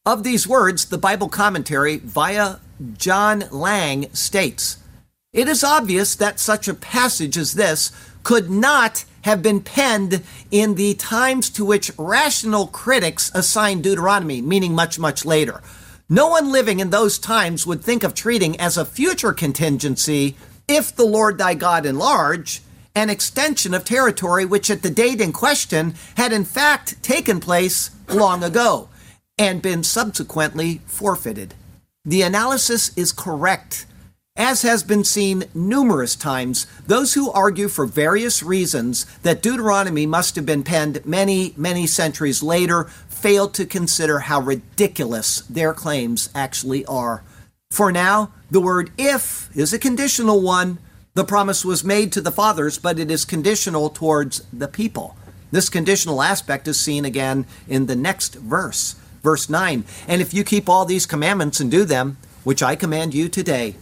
[0.05, 2.57] Of these words, the Bible commentary via
[2.99, 4.77] John Lang states
[5.33, 7.91] It is obvious that such a passage as this
[8.23, 14.75] could not have been penned in the times to which rational critics assign Deuteronomy, meaning
[14.75, 15.63] much, much later.
[16.09, 20.37] No one living in those times would think of treating as a future contingency,
[20.69, 22.63] if the Lord thy God enlarge,
[22.95, 27.91] an extension of territory which at the date in question had in fact taken place
[28.09, 28.89] long ago
[29.37, 31.55] and been subsequently forfeited.
[32.05, 33.87] The analysis is correct
[34.37, 40.35] as has been seen numerous times, those who argue for various reasons that Deuteronomy must
[40.35, 46.85] have been penned many, many centuries later fail to consider how ridiculous their claims actually
[46.87, 47.23] are.
[47.75, 50.79] For now, the word if is a conditional one.
[51.15, 55.17] The promise was made to the fathers, but it is conditional towards the people.
[55.51, 59.83] This conditional aspect is seen again in the next verse, verse 9.
[60.07, 63.75] And if you keep all these commandments and do them, which I command you today,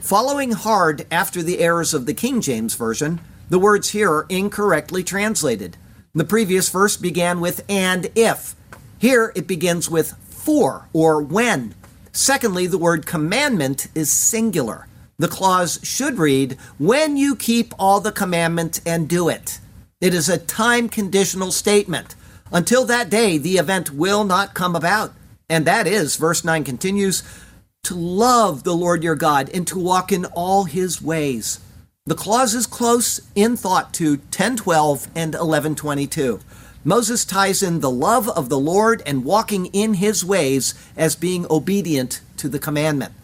[0.00, 3.20] Following hard after the errors of the King James Version,
[3.50, 5.76] the words here are incorrectly translated.
[6.14, 8.56] The previous verse began with and if.
[8.98, 11.74] Here it begins with for or when.
[12.16, 14.86] Secondly, the word commandment is singular.
[15.18, 19.58] The clause should read, when you keep all the commandment and do it.
[20.00, 22.14] It is a time conditional statement.
[22.52, 25.12] Until that day, the event will not come about.
[25.48, 27.24] And that is, verse 9 continues,
[27.82, 31.58] to love the Lord your God and to walk in all his ways.
[32.06, 36.38] The clause is close in thought to 1012 and 1122.
[36.86, 41.46] Moses ties in the love of the Lord and walking in his ways as being
[41.50, 43.14] obedient to the commandment.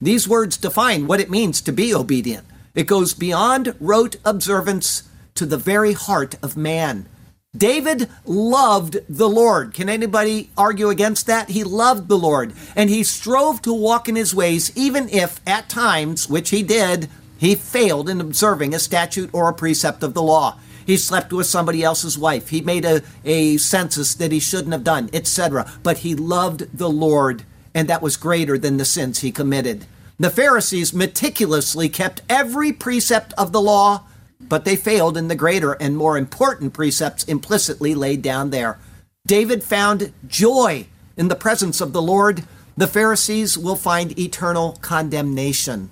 [0.00, 2.46] These words define what it means to be obedient.
[2.74, 5.04] It goes beyond rote observance
[5.34, 7.08] to the very heart of man.
[7.56, 9.72] David loved the Lord.
[9.72, 11.48] Can anybody argue against that?
[11.48, 15.70] He loved the Lord and he strove to walk in his ways, even if at
[15.70, 17.08] times, which he did,
[17.38, 20.58] he failed in observing a statute or a precept of the law.
[20.86, 22.50] He slept with somebody else's wife.
[22.50, 25.70] He made a, a census that he shouldn't have done, etc.
[25.82, 27.42] But he loved the Lord,
[27.74, 29.86] and that was greater than the sins he committed.
[30.18, 34.04] The Pharisees meticulously kept every precept of the law,
[34.40, 38.78] but they failed in the greater and more important precepts implicitly laid down there.
[39.26, 42.44] David found joy in the presence of the Lord.
[42.76, 45.90] The Pharisees will find eternal condemnation.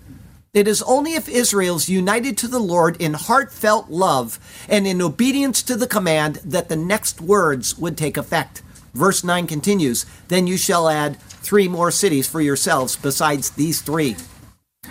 [0.54, 4.38] It is only if Israel is united to the Lord in heartfelt love
[4.68, 8.62] and in obedience to the command that the next words would take effect.
[8.94, 14.14] Verse 9 continues Then you shall add three more cities for yourselves besides these three.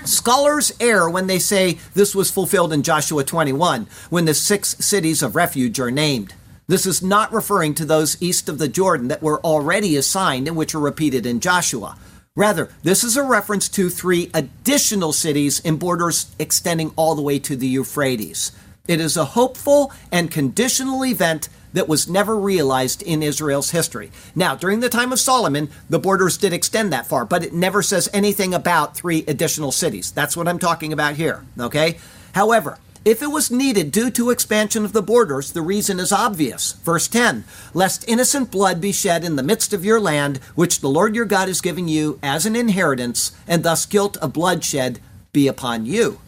[0.04, 5.24] Scholars err when they say this was fulfilled in Joshua 21, when the six cities
[5.24, 6.34] of refuge are named.
[6.68, 10.58] This is not referring to those east of the Jordan that were already assigned and
[10.58, 11.98] which are repeated in Joshua.
[12.36, 17.38] Rather, this is a reference to three additional cities in borders extending all the way
[17.38, 18.52] to the Euphrates.
[18.88, 24.12] It is a hopeful and conditional event that was never realized in Israel's history.
[24.34, 27.84] Now, during the time of Solomon, the borders did extend that far, but it never
[27.84, 30.12] says anything about three additional cities.
[30.12, 32.00] That's what I'm talking about here, okay?
[32.34, 36.74] However, if it was needed due to expansion of the borders, the reason is obvious.
[36.74, 37.44] Verse 10
[37.74, 41.26] Lest innocent blood be shed in the midst of your land, which the Lord your
[41.26, 45.00] God is giving you as an inheritance, and thus guilt of bloodshed
[45.34, 46.22] be upon you.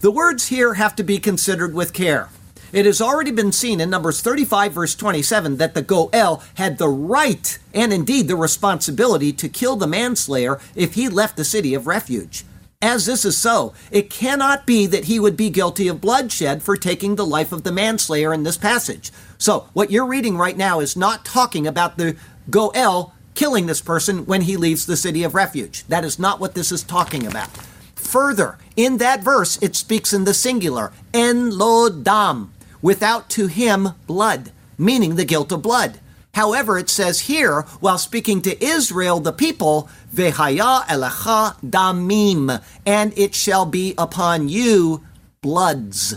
[0.00, 2.28] The words here have to be considered with care.
[2.72, 6.88] It has already been seen in Numbers 35, verse 27, that the Goel had the
[6.88, 11.86] right and indeed the responsibility to kill the manslayer if he left the city of
[11.86, 12.44] refuge.
[12.82, 16.76] As this is so, it cannot be that he would be guilty of bloodshed for
[16.76, 19.10] taking the life of the manslayer in this passage.
[19.38, 22.16] So, what you're reading right now is not talking about the
[22.50, 25.86] Goel killing this person when he leaves the city of refuge.
[25.88, 27.48] That is not what this is talking about.
[27.94, 32.52] Further, in that verse, it speaks in the singular, en lo dam,
[32.82, 35.98] without to him blood, meaning the guilt of blood.
[36.36, 43.34] However, it says here, while speaking to Israel, the people, Vehaya elecha damim, and it
[43.34, 45.02] shall be upon you
[45.40, 46.16] bloods.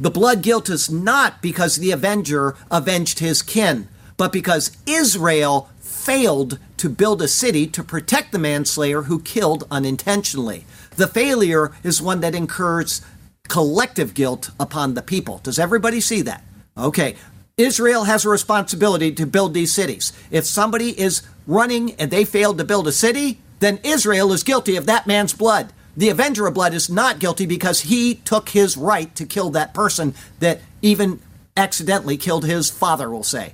[0.00, 3.86] The blood guilt is not because the avenger avenged his kin,
[4.16, 10.64] but because Israel failed to build a city to protect the manslayer who killed unintentionally.
[10.96, 13.02] The failure is one that incurs
[13.48, 15.36] collective guilt upon the people.
[15.42, 16.42] Does everybody see that?
[16.78, 17.16] Okay,
[17.60, 20.14] Israel has a responsibility to build these cities.
[20.30, 24.76] If somebody is running and they failed to build a city, then Israel is guilty
[24.76, 25.72] of that man's blood.
[25.94, 29.74] The avenger of blood is not guilty because he took his right to kill that
[29.74, 31.20] person that even
[31.56, 33.52] accidentally killed his father, we'll say.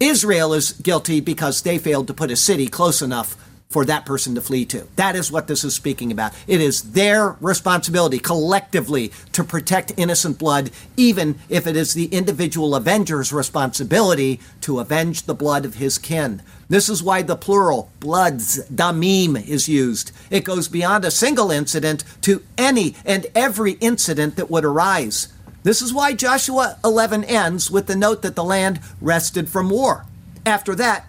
[0.00, 3.36] Israel is guilty because they failed to put a city close enough
[3.74, 4.86] for that person to flee to.
[4.94, 6.32] That is what this is speaking about.
[6.46, 12.76] It is their responsibility collectively to protect innocent blood, even if it is the individual
[12.76, 16.40] avenger's responsibility to avenge the blood of his kin.
[16.68, 20.12] This is why the plural, bloods, damim, is used.
[20.30, 25.34] It goes beyond a single incident to any and every incident that would arise.
[25.64, 30.06] This is why Joshua 11 ends with the note that the land rested from war.
[30.46, 31.06] After that,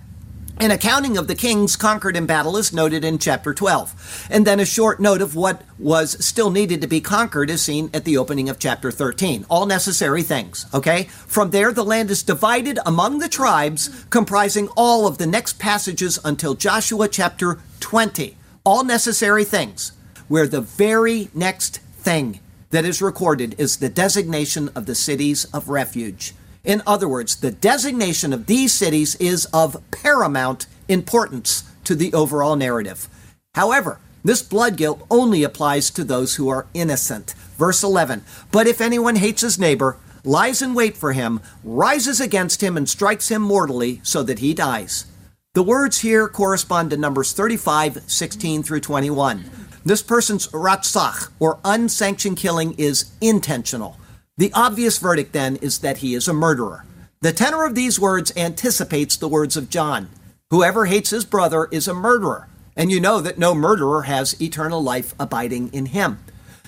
[0.58, 4.28] an accounting of the kings conquered in battle is noted in chapter 12.
[4.30, 7.90] And then a short note of what was still needed to be conquered is seen
[7.94, 9.46] at the opening of chapter 13.
[9.50, 11.04] All necessary things, okay?
[11.04, 16.20] From there, the land is divided among the tribes, comprising all of the next passages
[16.24, 18.38] until Joshua chapter 20.
[18.64, 19.92] All necessary things,
[20.30, 22.40] where the very next thing
[22.70, 26.34] that is recorded is the designation of the cities of refuge.
[26.66, 32.56] In other words, the designation of these cities is of paramount importance to the overall
[32.56, 33.08] narrative.
[33.54, 37.36] However, this blood guilt only applies to those who are innocent.
[37.58, 42.64] Verse 11 But if anyone hates his neighbor, lies in wait for him, rises against
[42.64, 45.06] him, and strikes him mortally so that he dies.
[45.54, 49.50] The words here correspond to Numbers 35, 16 through 21.
[49.86, 53.98] This person's ratzach, or unsanctioned killing, is intentional.
[54.38, 56.84] The obvious verdict then is that he is a murderer.
[57.22, 60.10] The tenor of these words anticipates the words of John
[60.52, 64.84] Whoever hates his brother is a murderer, and you know that no murderer has eternal
[64.84, 66.20] life abiding in him.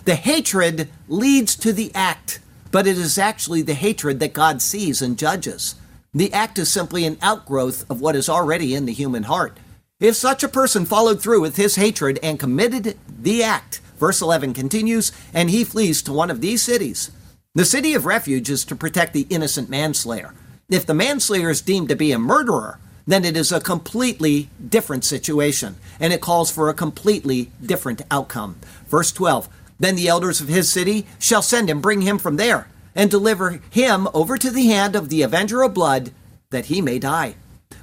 [0.06, 2.40] The hatred leads to the act,
[2.72, 5.76] but it is actually the hatred that God sees and judges.
[6.14, 9.58] The act is simply an outgrowth of what is already in the human heart.
[10.00, 14.54] If such a person followed through with his hatred and committed the act, verse 11
[14.54, 17.12] continues, and he flees to one of these cities.
[17.58, 20.36] The city of refuge is to protect the innocent manslayer.
[20.70, 22.78] If the manslayer is deemed to be a murderer,
[23.08, 28.58] then it is a completely different situation, and it calls for a completely different outcome.
[28.86, 29.50] Verse 12
[29.80, 33.60] Then the elders of his city shall send him, bring him from there, and deliver
[33.72, 36.12] him over to the hand of the avenger of blood,
[36.52, 37.38] that he may die.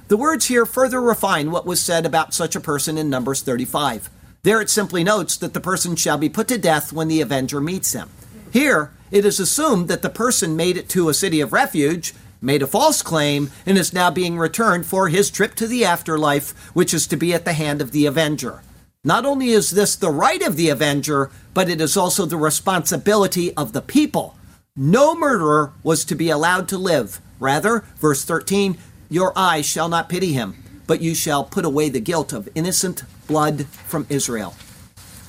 [0.07, 4.09] The words here further refine what was said about such a person in Numbers 35.
[4.43, 7.59] There it simply notes that the person shall be put to death when the avenger
[7.59, 8.09] meets him.
[8.55, 12.61] Here, it is assumed that the person made it to a city of refuge, made
[12.61, 16.93] a false claim, and is now being returned for his trip to the afterlife, which
[16.93, 18.61] is to be at the hand of the avenger.
[19.03, 23.53] Not only is this the right of the avenger, but it is also the responsibility
[23.57, 24.37] of the people.
[24.73, 27.19] No murderer was to be allowed to live.
[27.41, 28.77] Rather, verse 13,
[29.09, 30.55] your eyes shall not pity him,
[30.87, 34.55] but you shall put away the guilt of innocent blood from Israel.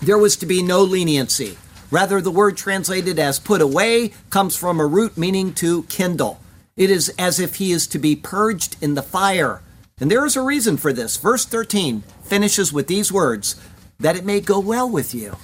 [0.01, 1.59] There was to be no leniency.
[1.91, 6.41] Rather, the word translated as put away comes from a root meaning to kindle.
[6.77, 9.63] It is as if he is to be purged in the fire.
[9.99, 11.17] And there is a reason for this.
[11.17, 13.57] Verse 13 finishes with these words
[13.99, 15.37] that it may go well with you.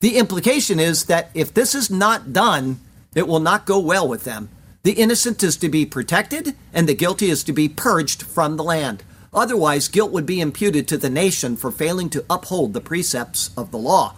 [0.00, 2.78] The implication is that if this is not done,
[3.16, 4.48] it will not go well with them.
[4.84, 8.62] The innocent is to be protected, and the guilty is to be purged from the
[8.62, 9.02] land.
[9.34, 13.72] Otherwise, guilt would be imputed to the nation for failing to uphold the precepts of
[13.72, 14.14] the law.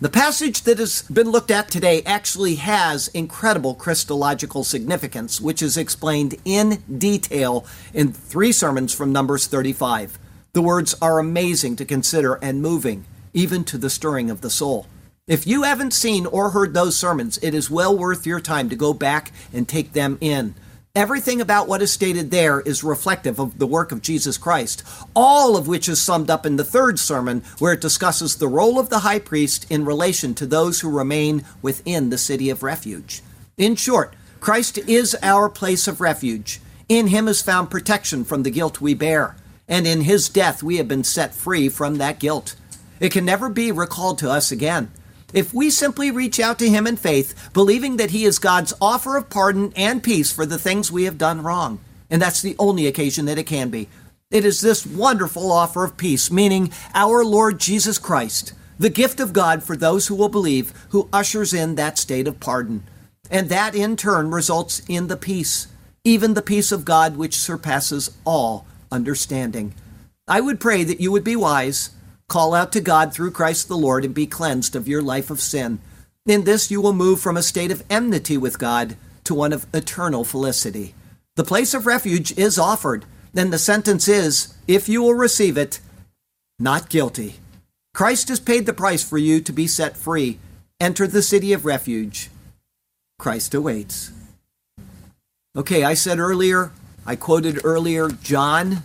[0.00, 5.76] The passage that has been looked at today actually has incredible Christological significance, which is
[5.76, 10.18] explained in detail in three sermons from Numbers 35.
[10.52, 14.88] The words are amazing to consider and moving, even to the stirring of the soul.
[15.28, 18.76] If you haven't seen or heard those sermons, it is well worth your time to
[18.76, 20.56] go back and take them in.
[20.96, 24.84] Everything about what is stated there is reflective of the work of Jesus Christ,
[25.16, 28.78] all of which is summed up in the third sermon, where it discusses the role
[28.78, 33.22] of the high priest in relation to those who remain within the city of refuge.
[33.58, 36.60] In short, Christ is our place of refuge.
[36.88, 39.34] In him is found protection from the guilt we bear,
[39.66, 42.54] and in his death we have been set free from that guilt.
[43.00, 44.92] It can never be recalled to us again.
[45.34, 49.16] If we simply reach out to Him in faith, believing that He is God's offer
[49.16, 52.86] of pardon and peace for the things we have done wrong, and that's the only
[52.86, 53.88] occasion that it can be.
[54.30, 59.32] It is this wonderful offer of peace, meaning our Lord Jesus Christ, the gift of
[59.32, 62.84] God for those who will believe, who ushers in that state of pardon.
[63.28, 65.66] And that in turn results in the peace,
[66.04, 69.74] even the peace of God which surpasses all understanding.
[70.28, 71.90] I would pray that you would be wise
[72.28, 75.40] Call out to God through Christ the Lord and be cleansed of your life of
[75.40, 75.78] sin.
[76.26, 79.66] In this, you will move from a state of enmity with God to one of
[79.74, 80.94] eternal felicity.
[81.36, 85.80] The place of refuge is offered, then the sentence is, if you will receive it,
[86.58, 87.36] not guilty.
[87.92, 90.38] Christ has paid the price for you to be set free.
[90.80, 92.30] Enter the city of refuge.
[93.18, 94.12] Christ awaits.
[95.56, 96.72] Okay, I said earlier,
[97.06, 98.82] I quoted earlier John,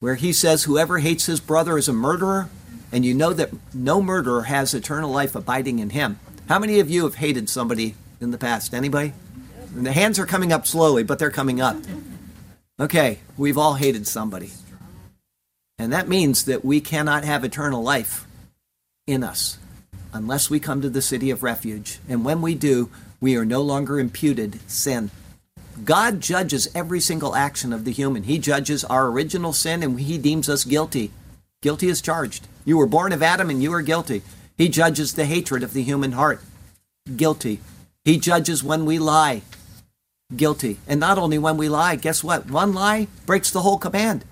[0.00, 2.48] where he says, Whoever hates his brother is a murderer
[2.92, 6.20] and you know that no murderer has eternal life abiding in him.
[6.48, 8.74] How many of you have hated somebody in the past?
[8.74, 9.14] Anybody?
[9.74, 11.76] And the hands are coming up slowly, but they're coming up.
[12.78, 14.50] Okay, we've all hated somebody.
[15.78, 18.26] And that means that we cannot have eternal life
[19.06, 19.58] in us
[20.12, 21.98] unless we come to the city of refuge.
[22.08, 22.90] And when we do,
[23.20, 25.10] we are no longer imputed sin.
[25.84, 28.24] God judges every single action of the human.
[28.24, 31.10] He judges our original sin and he deems us guilty.
[31.62, 32.48] Guilty as charged.
[32.64, 34.22] You were born of Adam and you are guilty.
[34.58, 36.42] He judges the hatred of the human heart.
[37.16, 37.60] Guilty.
[38.04, 39.42] He judges when we lie.
[40.34, 40.78] Guilty.
[40.88, 42.50] And not only when we lie, guess what?
[42.50, 44.24] One lie breaks the whole command.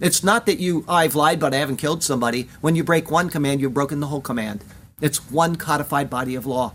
[0.00, 2.48] It's not that you, I've lied, but I haven't killed somebody.
[2.62, 4.64] When you break one command, you've broken the whole command.
[5.00, 6.72] It's one codified body of law.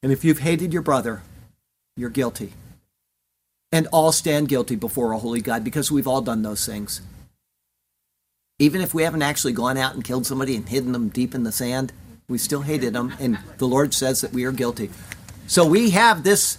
[0.00, 1.22] And if you've hated your brother,
[1.96, 2.52] you're guilty.
[3.72, 7.00] And all stand guilty before a holy God because we've all done those things.
[8.58, 11.44] Even if we haven't actually gone out and killed somebody and hidden them deep in
[11.44, 11.92] the sand,
[12.28, 14.90] we still hated them, and the Lord says that we are guilty.
[15.46, 16.58] So we have this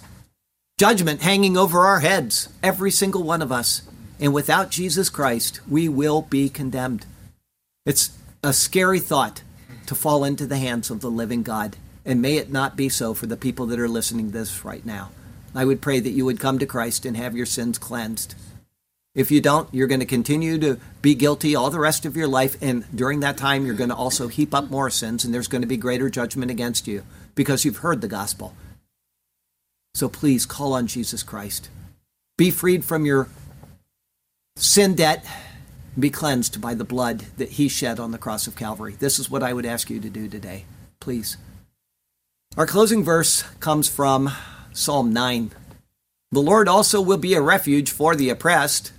[0.78, 3.82] judgment hanging over our heads, every single one of us.
[4.18, 7.06] And without Jesus Christ, we will be condemned.
[7.86, 9.42] It's a scary thought
[9.86, 11.76] to fall into the hands of the living God.
[12.04, 14.84] And may it not be so for the people that are listening to this right
[14.84, 15.10] now.
[15.54, 18.34] I would pray that you would come to Christ and have your sins cleansed.
[19.14, 22.28] If you don't, you're going to continue to be guilty all the rest of your
[22.28, 22.56] life.
[22.62, 25.62] And during that time, you're going to also heap up more sins, and there's going
[25.62, 27.02] to be greater judgment against you
[27.34, 28.54] because you've heard the gospel.
[29.94, 31.68] So please call on Jesus Christ.
[32.38, 33.28] be freed from your
[34.56, 35.26] sin debt,
[35.98, 38.94] be cleansed by the blood that he shed on the cross of Calvary.
[38.98, 40.64] This is what I would ask you to do today.
[41.00, 41.36] Please.
[42.56, 44.30] Our closing verse comes from
[44.72, 45.50] Psalm 9.
[46.32, 48.92] The Lord also will be a refuge for the oppressed,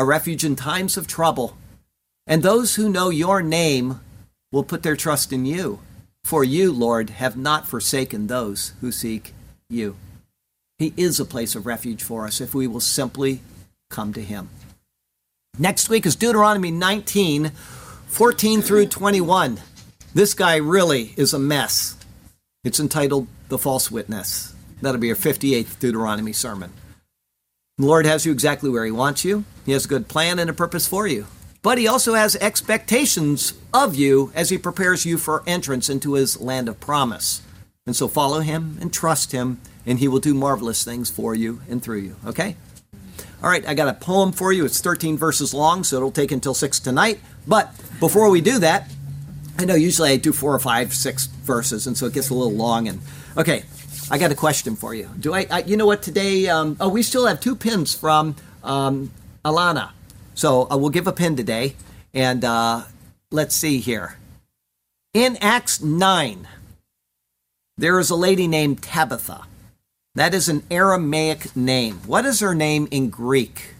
[0.00, 1.56] a refuge in times of trouble.
[2.26, 4.00] And those who know your name
[4.50, 5.80] will put their trust in you.
[6.24, 9.34] For you, Lord, have not forsaken those who seek
[9.68, 9.96] you.
[10.78, 13.40] He is a place of refuge for us if we will simply
[13.90, 14.48] come to Him.
[15.58, 17.50] Next week is Deuteronomy 19,
[18.06, 19.60] 14 through 21.
[20.14, 21.96] This guy really is a mess.
[22.64, 24.54] It's entitled The False Witness.
[24.80, 26.72] That'll be our 58th Deuteronomy sermon.
[27.80, 29.44] The Lord has you exactly where He wants you.
[29.64, 31.26] He has a good plan and a purpose for you.
[31.62, 36.38] But He also has expectations of you as He prepares you for entrance into His
[36.38, 37.40] land of promise.
[37.86, 41.62] And so follow Him and trust Him, and He will do marvelous things for you
[41.70, 42.16] and through you.
[42.26, 42.54] Okay?
[43.42, 44.66] All right, I got a poem for you.
[44.66, 47.18] It's 13 verses long, so it'll take until 6 tonight.
[47.48, 48.90] But before we do that,
[49.58, 52.34] I know usually I do four or five, six verses, and so it gets a
[52.34, 52.88] little long.
[52.88, 53.00] And
[53.38, 53.64] okay,
[54.10, 55.08] I got a question for you.
[55.18, 58.34] Do I, I you know what, today, um, oh, we still have two pins from
[58.64, 59.12] um,
[59.44, 59.90] Alana.
[60.34, 61.76] So uh, we'll give a pin today.
[62.12, 62.82] And uh,
[63.30, 64.16] let's see here.
[65.14, 66.48] In Acts 9,
[67.78, 69.46] there is a lady named Tabitha.
[70.16, 72.00] That is an Aramaic name.
[72.06, 73.74] What is her name in Greek?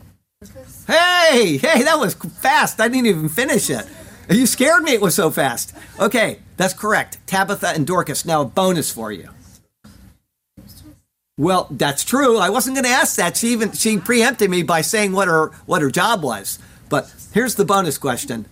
[0.86, 2.80] Hey, hey, that was fast.
[2.80, 3.84] I didn't even finish it.
[4.30, 5.74] You scared me, it was so fast.
[5.98, 7.18] Okay, that's correct.
[7.26, 8.24] Tabitha and Dorcas.
[8.24, 9.28] Now, a bonus for you.
[11.40, 12.36] Well, that's true.
[12.36, 13.34] I wasn't going to ask that.
[13.34, 16.58] She even she preempted me by saying what her what her job was.
[16.90, 18.44] But here's the bonus question: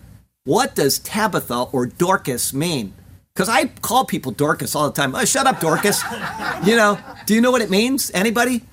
[0.43, 2.95] What does Tabitha or Dorcas mean?
[3.31, 5.13] Because I call people Dorcas all the time.
[5.13, 6.01] Oh, shut up, Dorcas.
[6.65, 8.09] you know, do you know what it means?
[8.11, 8.63] Anybody?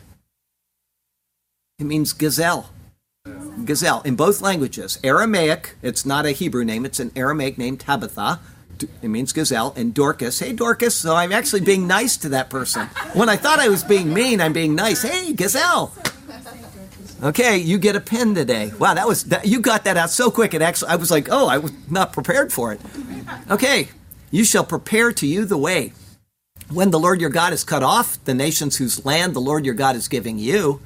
[1.78, 2.70] It means gazelle.
[3.66, 4.98] Gazelle in both languages.
[5.04, 8.40] Aramaic, it's not a Hebrew name, it's an Aramaic name, Tabitha.
[9.02, 9.72] It means gazelle.
[9.76, 10.94] And Dorcas, hey, Dorcas.
[10.94, 12.86] So I'm actually being nice to that person.
[13.14, 15.02] When I thought I was being mean, I'm being nice.
[15.02, 15.94] Hey, gazelle.
[17.22, 18.72] Okay, you get a pin today.
[18.78, 20.52] Wow, that was that, you got that out so quick.
[20.52, 22.80] It actually, I was like, oh, I was not prepared for it.
[23.50, 23.88] Okay,
[24.30, 25.92] you shall prepare to you the way.
[26.68, 29.74] When the Lord your God is cut off, the nations whose land the Lord your
[29.74, 30.82] God is giving you,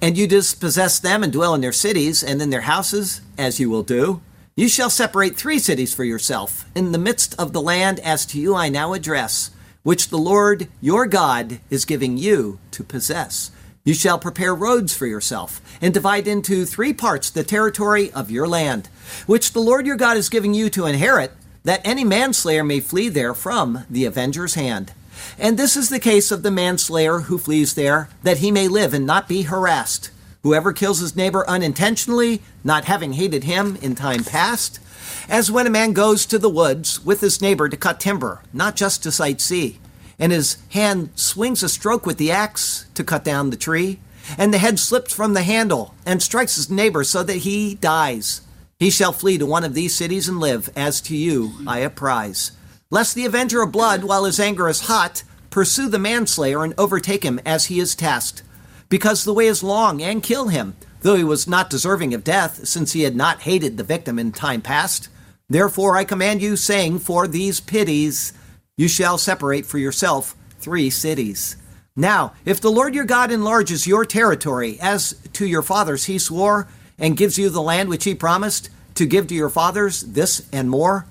[0.00, 3.68] and you dispossess them and dwell in their cities and in their houses, as you
[3.68, 4.20] will do,
[4.56, 8.40] you shall separate three cities for yourself in the midst of the land as to
[8.40, 9.50] you I now address,
[9.82, 13.50] which the Lord your God is giving you to possess.
[13.82, 18.46] You shall prepare roads for yourself, and divide into three parts the territory of your
[18.46, 18.88] land,
[19.26, 21.32] which the Lord your God is giving you to inherit
[21.64, 24.92] that any manslayer may flee there from the avenger's hand.
[25.36, 28.94] And this is the case of the manslayer who flees there, that he may live
[28.94, 30.10] and not be harassed.
[30.44, 34.78] Whoever kills his neighbor unintentionally, not having hated him in time past,
[35.26, 38.76] as when a man goes to the woods with his neighbor to cut timber, not
[38.76, 39.78] just to sightsee,
[40.18, 44.00] and his hand swings a stroke with the axe to cut down the tree,
[44.36, 48.42] and the head slips from the handle and strikes his neighbor so that he dies.
[48.78, 52.52] He shall flee to one of these cities and live, as to you I apprise.
[52.90, 57.22] Lest the avenger of blood, while his anger is hot, pursue the manslayer and overtake
[57.22, 58.42] him as he is tasked.
[58.94, 62.64] Because the way is long, and kill him, though he was not deserving of death,
[62.64, 65.08] since he had not hated the victim in time past.
[65.48, 68.32] Therefore I command you, saying, For these pities
[68.76, 71.56] you shall separate for yourself three cities.
[71.96, 76.68] Now, if the Lord your God enlarges your territory, as to your fathers he swore,
[76.96, 80.70] and gives you the land which he promised, to give to your fathers this and
[80.70, 81.04] more?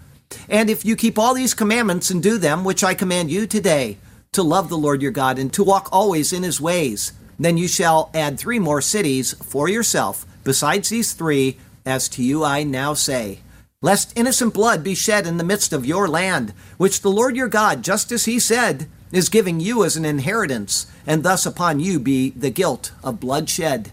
[0.47, 3.97] And if you keep all these commandments and do them, which I command you today,
[4.31, 7.67] to love the Lord your God and to walk always in his ways, then you
[7.67, 12.93] shall add three more cities for yourself, besides these three, as to you I now
[12.93, 13.39] say.
[13.81, 17.49] Lest innocent blood be shed in the midst of your land, which the Lord your
[17.49, 21.99] God, just as he said, is giving you as an inheritance, and thus upon you
[21.99, 23.91] be the guilt of bloodshed.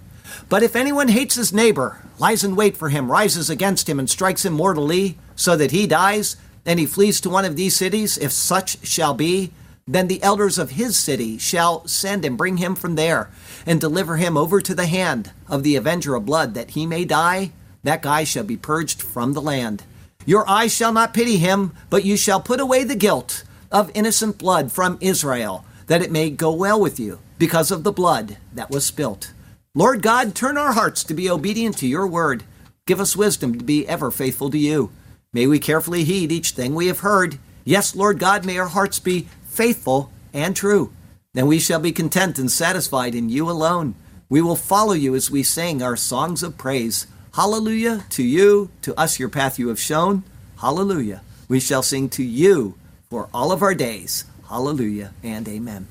[0.49, 4.09] But if anyone hates his neighbor, lies in wait for him, rises against him, and
[4.09, 8.17] strikes him mortally, so that he dies, and he flees to one of these cities,
[8.17, 9.53] if such shall be,
[9.93, 13.29] then the elders of his city shall send and bring him from there,
[13.67, 17.05] and deliver him over to the hand of the avenger of blood, that he may
[17.05, 17.51] die.
[17.83, 19.83] That guy shall be purged from the land.
[20.25, 24.39] Your eyes shall not pity him, but you shall put away the guilt of innocent
[24.39, 28.71] blood from Israel, that it may go well with you, because of the blood that
[28.71, 29.33] was spilt.
[29.75, 32.45] Lord God, turn our hearts to be obedient to your word.
[32.87, 34.91] Give us wisdom to be ever faithful to you.
[35.33, 37.39] May we carefully heed each thing we have heard.
[37.65, 40.93] Yes, Lord God, may our hearts be faithful and true.
[41.35, 43.95] Then we shall be content and satisfied in you alone.
[44.29, 47.07] We will follow you as we sing our songs of praise.
[47.35, 50.23] Hallelujah to you, to us your path you have shown.
[50.59, 51.23] Hallelujah.
[51.49, 52.75] We shall sing to you
[53.09, 54.25] for all of our days.
[54.49, 55.89] Hallelujah and amen.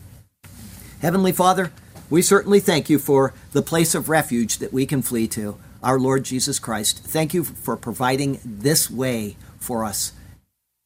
[1.02, 1.72] Heavenly Father,
[2.10, 6.00] we certainly thank you for the place of refuge that we can flee to, our
[6.00, 7.00] Lord Jesus Christ.
[7.00, 10.12] Thank you for providing this way for us.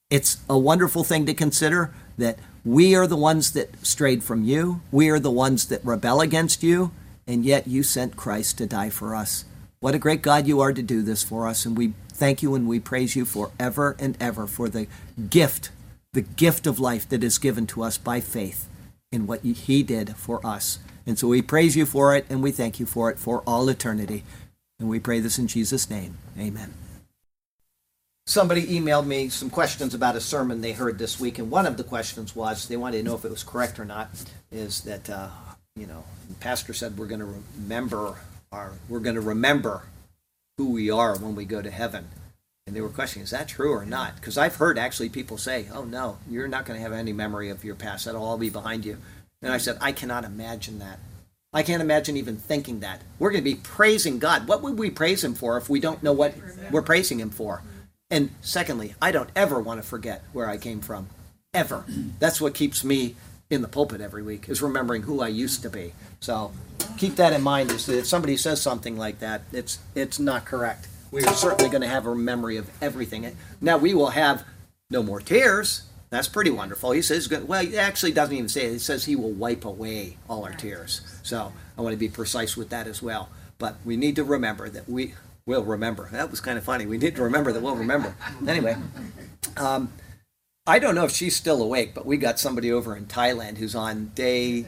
[0.10, 4.82] It's a wonderful thing to consider that we are the ones that strayed from you,
[4.91, 6.91] we are the ones that rebel against you,
[7.28, 9.45] and yet you sent Christ to die for us.
[9.80, 12.55] What a great God you are to do this for us, and we thank you
[12.55, 14.88] and we praise you forever and ever for the
[15.30, 15.72] gift,
[16.14, 18.68] the gift of life that is given to us by faith
[19.11, 20.80] in what He did for us.
[21.05, 23.68] And so we praise you for it and we thank you for it for all
[23.68, 24.24] eternity.
[24.80, 26.18] And we pray this in Jesus' name.
[26.39, 26.83] Amen.
[28.26, 31.76] Somebody emailed me some questions about a sermon they heard this week, and one of
[31.76, 34.10] the questions was they wanted to know if it was correct or not.
[34.50, 35.30] Is that uh,
[35.76, 38.16] you know, the pastor said we're going to remember
[38.52, 39.84] our, we're going to remember
[40.58, 42.08] who we are when we go to heaven.
[42.68, 44.16] And they were questioning, is that true or not?
[44.16, 47.50] Because I've heard actually people say, oh no, you're not going to have any memory
[47.50, 48.06] of your past.
[48.06, 48.98] That'll all be behind you.
[49.42, 51.00] And I said, I cannot imagine that.
[51.52, 53.02] I can't imagine even thinking that.
[53.20, 54.48] We're going to be praising God.
[54.48, 56.36] What would we praise Him for if we don't know what
[56.72, 57.62] we're praising Him for?
[58.14, 61.09] And secondly, I don't ever want to forget where I came from.
[61.51, 61.84] Ever.
[62.20, 63.16] That's what keeps me
[63.49, 65.93] in the pulpit every week, is remembering who I used to be.
[66.20, 66.51] So
[66.99, 67.72] keep that in mind.
[67.72, 70.88] Is that if somebody says something like that, it's it's not correct.
[71.09, 73.36] We are certainly going to have a memory of everything.
[73.59, 74.45] Now we will have
[74.91, 75.82] no more tears.
[76.11, 76.91] That's pretty wonderful.
[76.91, 78.74] He says, well, he actually doesn't even say it.
[78.74, 81.01] He says he will wipe away all our tears.
[81.24, 83.30] So I want to be precise with that as well.
[83.57, 85.16] But we need to remember that we
[85.46, 86.10] will remember.
[86.12, 86.86] That was kind of funny.
[86.86, 88.16] We need to remember that we'll remember.
[88.48, 88.78] Anyway,
[89.58, 89.91] um,
[90.66, 93.76] I don't know if she's still awake, but we got somebody over in Thailand who's
[93.76, 94.68] on day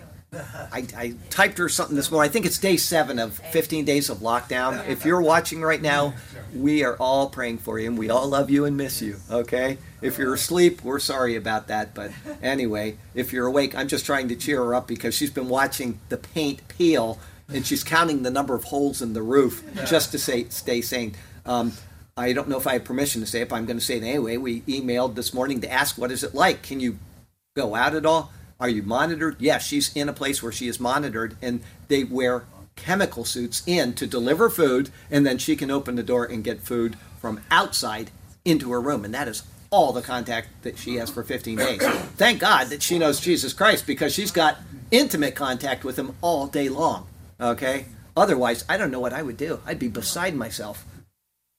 [0.72, 2.30] I, I, typed her something this morning.
[2.30, 4.88] I think it's day seven of 15 days of lockdown.
[4.88, 6.14] If you're watching right now,
[6.54, 9.78] we are all praying for you and we all love you and miss you, okay?
[10.02, 11.94] If you're asleep, we're sorry about that.
[11.94, 12.12] But
[12.42, 16.00] anyway, if you're awake, I'm just trying to cheer her up because she's been watching
[16.10, 17.20] the paint peel
[17.50, 21.16] and she's counting the number of holes in the roof just to say, stay sane.
[21.46, 21.74] Um,
[22.18, 23.98] I don't know if I have permission to say it, but I'm going to say
[23.98, 24.38] it anyway.
[24.38, 26.62] We emailed this morning to ask, what is it like?
[26.62, 26.98] Can you
[27.56, 28.32] go out at all?
[28.60, 29.36] Are you monitored?
[29.40, 32.46] Yes, she's in a place where she is monitored, and they wear
[32.78, 36.62] chemical suits in to deliver food, and then she can open the door and get
[36.62, 38.12] food from outside
[38.46, 39.04] into her room.
[39.04, 41.82] And that is all the contact that she has for 15 days.
[42.16, 44.58] Thank God that she knows Jesus Christ because she's got
[44.90, 47.08] intimate contact with him all day long.
[47.40, 47.86] Okay?
[48.16, 49.60] Otherwise, I don't know what I would do.
[49.66, 50.86] I'd be beside myself.